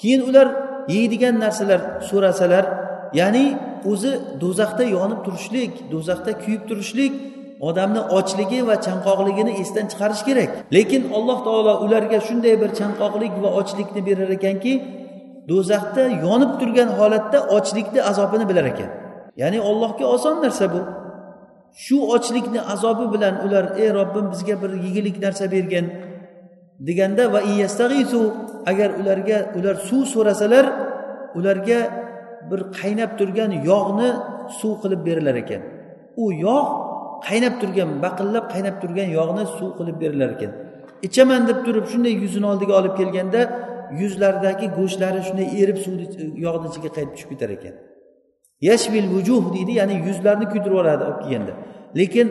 [0.00, 0.48] keyin ular
[0.88, 1.80] yeydigan narsalar
[2.10, 2.64] so'rasalar
[3.20, 3.46] ya'ni
[3.92, 4.12] o'zi
[4.42, 7.12] do'zaxda yonib turishlik do'zaxda kuyib turishlik
[7.68, 10.48] odamni ochligi va chanqoqligini esdan chiqarish kerak.
[10.76, 14.72] Lekin alloh taolo ularga shunday bir chanqoqlik va ochlikni berar ekanki
[15.50, 18.90] do'zaxda yonib turgan holatda ochlikni azobini bilar ekan.
[19.42, 20.80] Ya'ni ollohga oson narsa bu.
[21.84, 25.86] Shu ochlikni azobi bilan ular ey robbim bizga bir yegulik narsa bergin
[26.88, 27.40] deganda va
[28.70, 30.64] agar ularga ular suv so'rasalar
[31.38, 31.78] ularga
[32.50, 34.10] bir qaynab turgan yog'ni
[34.58, 35.62] suv qilib berilar ekan.
[36.22, 36.68] U yog'
[37.26, 40.52] qaynab turgan baqillab qaynab turgan yog'ni suv qilib berilar ekan.
[41.06, 43.40] Ichaman deb turib shunday yuzini oldiga olib kelganda
[44.00, 46.06] yuzlaridagi go'shtlari shunday erib suvni
[46.46, 47.74] yog'ni ichiga qaytib tushib ketar ekan.
[48.68, 51.52] Yashvil vujuh deydi ya'ni yuzlarni kuydirib yuboradi olib kelganda.
[52.00, 52.26] Lekin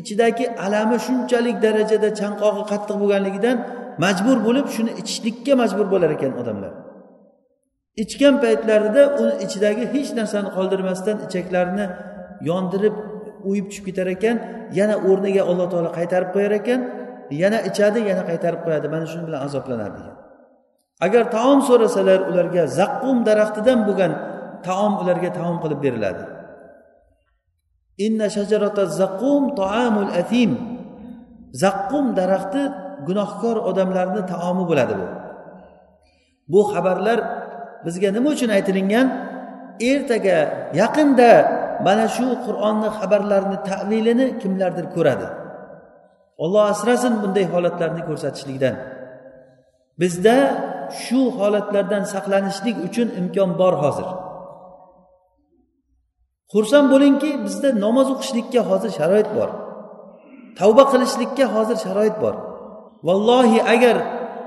[0.00, 3.56] ichidagi alami shunchalik darajada chanqog'i qattiq bo'lganligidan
[4.04, 6.72] majbur bo'lib shuni ichishlikka majbur bo'lar ekan odamlar.
[8.02, 11.86] Ichgan paytlarida uni ichidagi hech narsani qoldirmasdan ichaklarini
[12.48, 12.96] yondirib
[13.48, 14.36] o'yib tushib ketar ekan
[14.78, 16.80] yana o'rniga alloh taolo qaytarib qo'yar ekan
[17.42, 20.16] yana ichadi yana qaytarib qo'yadi mana shuni bilan azoblanadi degan.
[21.06, 24.12] Agar taom so'rasalar ularga zaqqum daraxtidan bo'lgan
[24.66, 26.24] taom ularga taom qilib beriladi.
[28.06, 30.50] Inna shajarata zaqqum taamul atim.
[31.62, 32.62] Zaqqum daraxti
[33.08, 35.06] gunohkor odamlarni taomi bo'ladi bu.
[36.52, 37.18] Bu xabarlar
[37.86, 39.06] bizga nima uchun aytilingan?
[39.90, 40.38] Ertaga
[40.80, 41.30] yaqinda
[41.86, 45.26] mana shu qur'onni xabarlarini tavilini kimlardir ko'radi?
[46.42, 48.74] Olloh asrasin bunday holatlarni ko'rsatishlikdan.
[50.00, 50.36] Bizda
[51.02, 54.08] shu holatlardan saqlanishlik uchun imkon bor hozir.
[56.52, 59.50] Xursand bo'lingki bizda namoz o'qishlikka hozir sharoit bor.
[60.58, 62.34] Tavba qilishlikka hozir sharoit bor.
[63.06, 63.96] Vallohi agar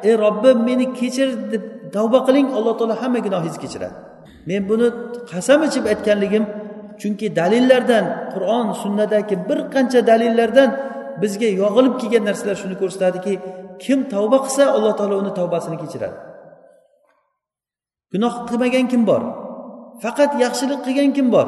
[0.08, 1.64] ey robbim meni kechir deb
[1.96, 3.96] tavba qiling alloh taolo hamma gunohingizni kechiradi.
[4.50, 4.88] Men buni
[5.32, 6.44] qasam ichib aytganligim
[7.02, 10.70] chunki dalillardan qur'on sunnadagi bir qancha dalillardan
[11.22, 13.34] bizga yog'ilib kelgan narsalar shuni ko'rsatadiki
[13.84, 16.18] kim tavba qilsa alloh taolo uni tavbasini kechiradi.
[18.14, 19.22] Gunoh qilmagan kim bor?
[20.04, 21.48] Faqat yaxshilik qilgan kim bor?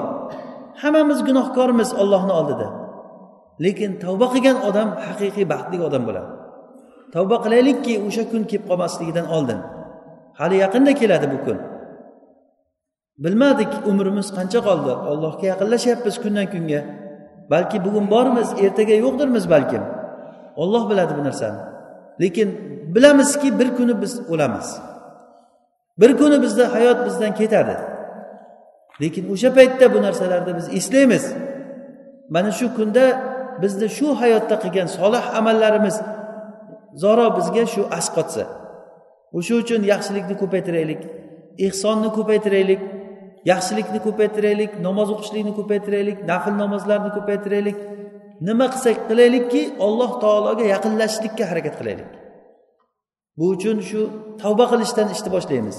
[0.82, 2.68] Hammamiz gunohkormiz ollohni oldida.
[3.66, 6.30] Lekin tavba qilgan odam haqiqiy baxtli odam bo'ladi.
[7.14, 9.60] Tavba qilaylikki o'sha kun kelib qolmasligidan oldin.
[10.40, 11.58] Hali yaqinda keladi bu kun.
[13.24, 14.92] Bilmadik umrimiz qancha qoldi.
[15.12, 16.82] Allohga yaqinlashyapmiz kundan kunga.
[17.52, 19.84] Balki bugun bormiz ertaga yo'qdirmiz balkim.
[20.62, 21.60] Olloh biladi bu narsani.
[22.22, 22.50] Lekin
[22.96, 24.68] bilamizki bir kuni biz o'lamiz.
[26.00, 27.76] Bir kuni bizni hayot bizdan ketadi.
[29.02, 31.26] Lekin o'sha paytda bu narsalarni biz eslaymiz.
[32.30, 33.06] Mana shu kunda
[33.62, 35.96] bizni shu hayotda qilgan solih amallarimiz
[37.04, 38.44] zoro bizga shu asqotsa
[39.38, 41.02] o'sha uchun yaxshilikni ko'paytiraylik
[41.68, 42.82] ehsonni ko'paytiraylik
[43.52, 47.78] yaxshilikni ko'paytiraylik namoz o'qishlikni ko'paytiraylik nafl namozlarni ko'paytiraylik.
[48.48, 52.10] Nima qilsak qilaylikki alloh taologa yaqinlashishlikka harakat qilaylik.
[53.38, 54.02] Bu uchun shu
[54.42, 55.78] tavba qilishdan ishni boshlaymiz.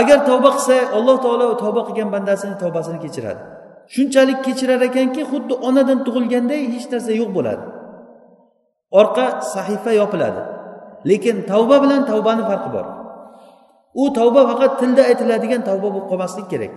[0.00, 3.40] Agar tavba qilsa alloh taolo tavba qilgan bandasini tavbasini kechiradi.
[3.94, 7.62] Shunchalik kechirar ekanki xuddi onadan tug'ilganday hech narsa yo'q bo'ladi.
[8.90, 10.42] Orqa sahifa yopiladi.
[11.08, 12.86] Lekin tavba bilan tavbani farqi bor.
[13.94, 16.72] U tavba faqat tilda aytiladigan tavba bo'lib qolmasligi kerak.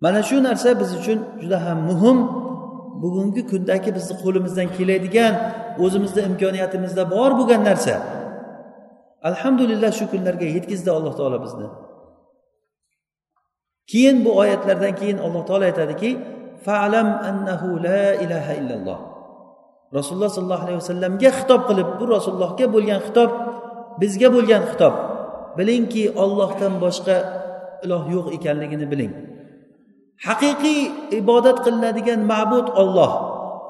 [0.00, 2.18] Mana shu narsa biz uchun juda ham muhim.
[3.02, 5.34] Bugungi kundagi bizni qo'limizdan keladigan
[5.84, 7.94] o'zimizni imkoniyatimizda bor bo'lgan narsa.
[9.28, 11.68] Alhamdulillah shu kunlarga yetkazdi alloh taolo bizni.
[13.90, 16.10] Keyin bu oyatlardan keyin alloh taolo aytadiki
[16.66, 19.15] falam annahu la ilaha illalloh.
[19.96, 23.30] Rasululloh sollallohu alayhi vasallamga xitob qilib bu rasulullohga bo'lgan xitob
[24.00, 24.94] bizga bo'lgan xitob.
[25.58, 27.16] Bilingki ollohdan boshqa
[27.84, 29.12] iloh yo'q ekanligini biling.
[30.26, 30.80] Haqiqiy
[31.20, 33.12] ibodat qilinadigan ma'bud olloh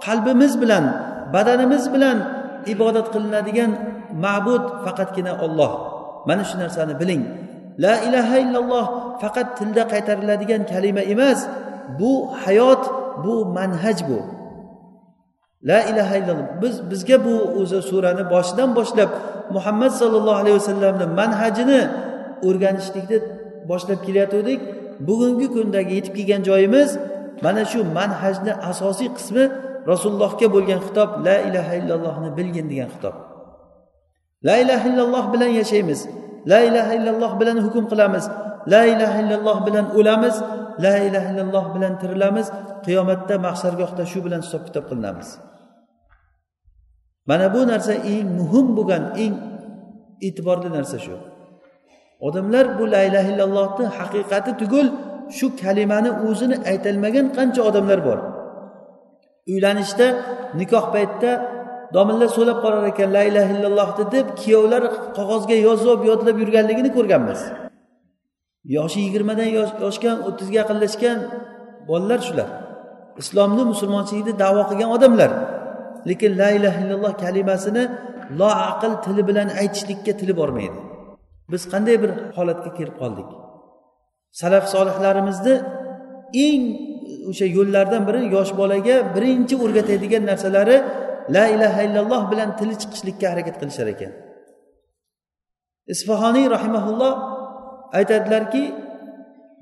[0.07, 0.85] qalbimiz bilan
[1.35, 2.19] badanimiz bilan
[2.75, 3.71] ibodat qilinadigan
[4.25, 5.73] ma'bud faqatgina olloh
[6.29, 7.23] mana shu narsani biling.
[7.85, 8.87] La ilaha illalloh
[9.23, 11.39] faqat tilda qaytariladigan kalima emas
[11.99, 12.13] bu
[12.43, 12.83] hayot
[13.25, 14.36] bu manhaj bu.
[15.71, 16.49] La ilaha illalloh.
[16.63, 19.11] Biz bizga bu o'zi surani boshidan boshlab
[19.57, 21.81] muhammad sollallohu alayhi vasallamni manhajini
[22.47, 23.19] o'rganishlikni
[23.71, 24.61] boshlab kelayotgandik
[25.09, 26.91] bugungi kundagi yetib kelgan joyimiz
[27.45, 29.45] mana shu manhajni asosiy qismi
[29.91, 33.15] rasulullohga bo'lgan xitob la ilaha illallohni bilgin degan xitob.
[34.47, 36.01] La ilaha illalloh bilan yashaymiz.
[36.51, 38.25] La ilaha illalloh bilan hukm qilamiz.
[38.73, 40.37] La ilaha illalloh bilan o'lamiz.
[40.85, 42.47] La ilaha illalloh bilan tirilamiz.
[42.87, 45.29] Qiyomatda mahsargohda shu bilan hisob kitob qilinamiz.
[47.29, 49.35] Mana bu narsa eng muhim bo'lgan eng
[50.27, 51.15] e'tiborli narsa shu.
[52.27, 54.87] Odamlar bu la ilaha illallohni haqiqati tugul
[55.37, 58.19] shu kalimani o'zini aytolmagan qancha odamlar bor.
[59.53, 60.07] Uylanishda
[60.61, 61.33] nikoh paytida
[61.97, 64.83] domilla so'lab qolar ekan la ilaha illallohni deb kuyovlar
[65.19, 67.41] qog'ozga yozib yodlab yurganligini ko'rganmiz.
[68.77, 69.49] Yoshi yigirmadan
[69.89, 71.19] oshgan o'ttizga yaqinlashgan
[71.89, 72.49] bolalar shular.
[73.23, 75.31] Islomni musulmonchilikni davo qilgan odamlar.
[76.09, 77.85] Lekin la ilaha illalloh kalimasini
[78.41, 80.79] loaql tili bilan aytishlikka tili bormaydi.
[81.53, 83.29] Biz qanday bir holatga kelib qoldik?
[84.41, 85.55] Salaf solihlarimizni
[86.47, 86.63] eng
[87.31, 90.77] o'sha yo'llardan biri yosh bolaga birinchi o'rgatadigan narsalari
[91.35, 94.13] la ilaha illalloh bilan tili chiqishlikka harakat qilishar ekan.
[95.95, 97.13] Isfahoniy rahimaulloh
[97.99, 98.65] aytadilarki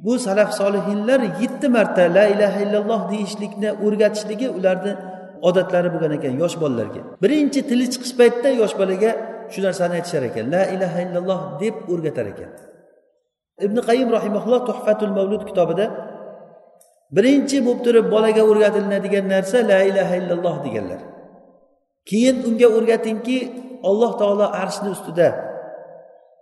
[0.05, 4.93] bu salaf solihinlar yetti marta la ilaha illalloh deyishlikni o'rgatishligi ularni
[5.49, 7.01] odatlari bo'lgan ekan yosh bolalarga.
[7.23, 9.11] Birinchi tili chiqish paytida yosh bolaga
[9.53, 12.51] shu narsani aytishar ekan la ilaha illalloh deb o'rgatar ekan.
[13.67, 15.87] Ibn qayim rahimaulloh tuhfatul mavlud kitobida
[17.17, 21.01] birinchi bo'lib turib bolaga o'rgatilinadigan narsa la ilaha illalloh deganlar.
[22.09, 23.39] Keyin unga o'rgatingki
[23.91, 25.29] alloh taolo arshni ustida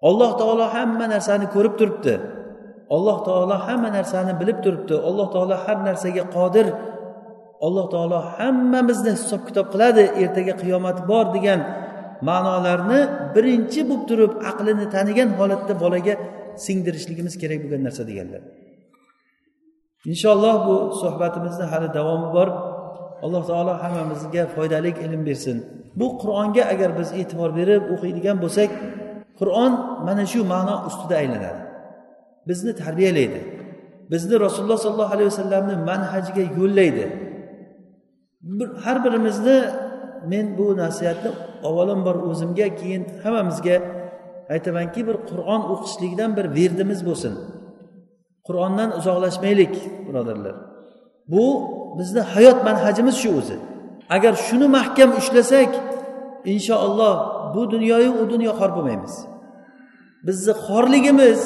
[0.08, 2.14] alloh taolo hamma narsani ko'rib turibdi
[2.94, 6.66] alloh taolo hamma narsani bilib turibdi alloh taolo har narsaga qodir
[7.66, 11.60] alloh taolo hammamizni hisob kitob qiladi ertaga qiyomat bor degan
[12.28, 13.00] ma'nolarni
[13.34, 16.14] birinchi bo'lib turib aqlini tanigan holatda bolaga
[16.64, 18.42] singdirishligimiz kerak bo'lgan narsa deganlar.
[20.10, 22.48] Inshaalloh bu suhbatimizni hali davomi bor.
[23.24, 25.56] Alloh taolo hammamizga foydali ilm bersin.
[25.98, 28.70] Bu qur'onga agar biz e'tibor berib o'qiydigan bo'lsak
[29.40, 29.72] qur'on
[30.06, 31.62] mana shu ma'no ustida aylanadi.
[32.48, 33.40] Bizni tarbiyalaydi.
[34.12, 37.04] Bizni rasululloh sollallohu alayhi vasallamni manhajiga yo'llaydi.
[38.84, 39.58] Har birimizni
[40.32, 41.30] men bu nasihatni
[41.68, 43.76] avvalambor o'zimga keyin hammamizga
[44.54, 47.34] aytamanki bir qur'on o'qishlikdan bir verdimiz bo'lsin.
[48.46, 49.74] Qur'ondan uzoqlashmaylik
[50.06, 50.54] birodarlar.
[51.32, 51.44] Bu
[51.98, 53.56] bizni hayot manhajimiz shu o'zi.
[54.16, 55.70] Agar shuni mahkam ushlasak
[56.52, 57.16] inshaalloh
[57.54, 59.14] bu dunyoyu u dunyo xor bo'lmaymiz.
[60.26, 61.40] Bizni xorligimiz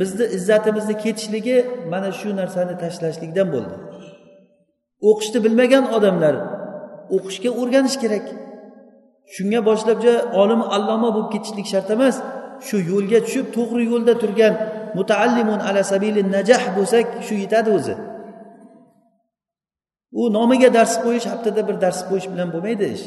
[0.00, 1.56] bizni izzatimizni ketishligi
[1.92, 3.74] mana shu narsani tashlashlikdan bo'ldi.
[5.08, 6.34] O'qishni bilmagan odamlar
[7.16, 8.26] o'qishga o'rganish kerak.
[9.34, 9.98] Shunga boshlab
[10.42, 12.16] olim alloma bo'lib ketishlik shart emas.
[12.66, 14.54] Shu yo'lga tushib to'g'ri yo'lda turgan
[14.98, 17.94] mutaallimun ala sabili najah bo'lsak shu yetadi o'zi.
[20.20, 23.04] U nomiga dars qo'yish haftada bir dars qo'yish bilan bo'lmaydi ish.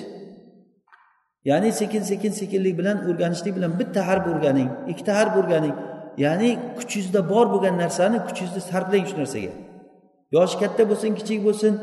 [1.49, 5.75] Ya'ni sekin sekin sekinlik bilan o'rganishlik bilan bitta harf o'rganing ikkita harf o'rganing
[6.23, 9.51] ya'ni kuchingizda bor bo'lgan narsani kuchingizni sarflang shu narsaga.
[10.35, 11.73] Yoshi katta bo'lsin kichik bo'lsin.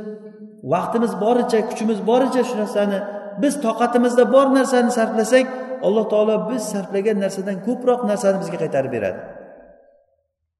[0.72, 2.98] Vaqtimiz boricha kuchimiz boricha shu narsani
[3.42, 5.46] biz toqatimizda bor narsani sarflasak
[5.86, 9.20] alloh taolo biz sarflagan narsadan ko'proq narsani bizga qaytarib beradi.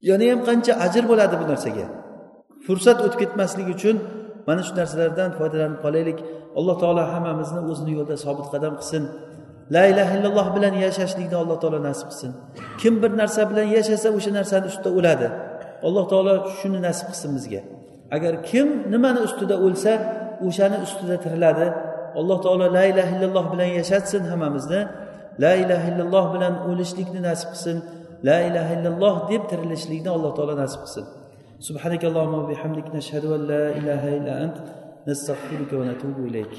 [0.09, 1.87] Yana ham qancha ajr bo'ladi bu narsaga.
[2.67, 3.97] Fursat o'tib ketmasligi uchun
[4.49, 6.19] mana shu narsalardan foydalanib qolaylik.
[6.59, 9.03] Alloh taolo hammamizni o'zini yo'lida sobit qadam qilsin.
[9.75, 12.31] La ilaha illalloh bilan yashashlikni alloh taolo nasib qilsin.
[12.81, 15.27] Kim bir narsa bilan yashasa o'sha narsani ustida o'ladi.
[15.87, 17.61] Alloh taolo shuni nasib qilsin bizga.
[18.17, 19.93] agar kim nimani ustida o'lsa
[20.47, 21.67] o'shani ustida tiriladi.
[22.21, 24.81] Alloh taolo la illaha illalloh bilan yashatsin hammamizni.
[25.43, 27.77] La illaha illalloh bilan o'lishlikni nasib qilsin.
[28.29, 31.05] La illaha illalloh deb tirilishlikni alloh taolo nasib qilsin.
[31.69, 34.57] Subhanakallohumma bihamdik nashhadu an la ilaha illa ant
[35.09, 36.55] nastag'firuka va natubu ilayk.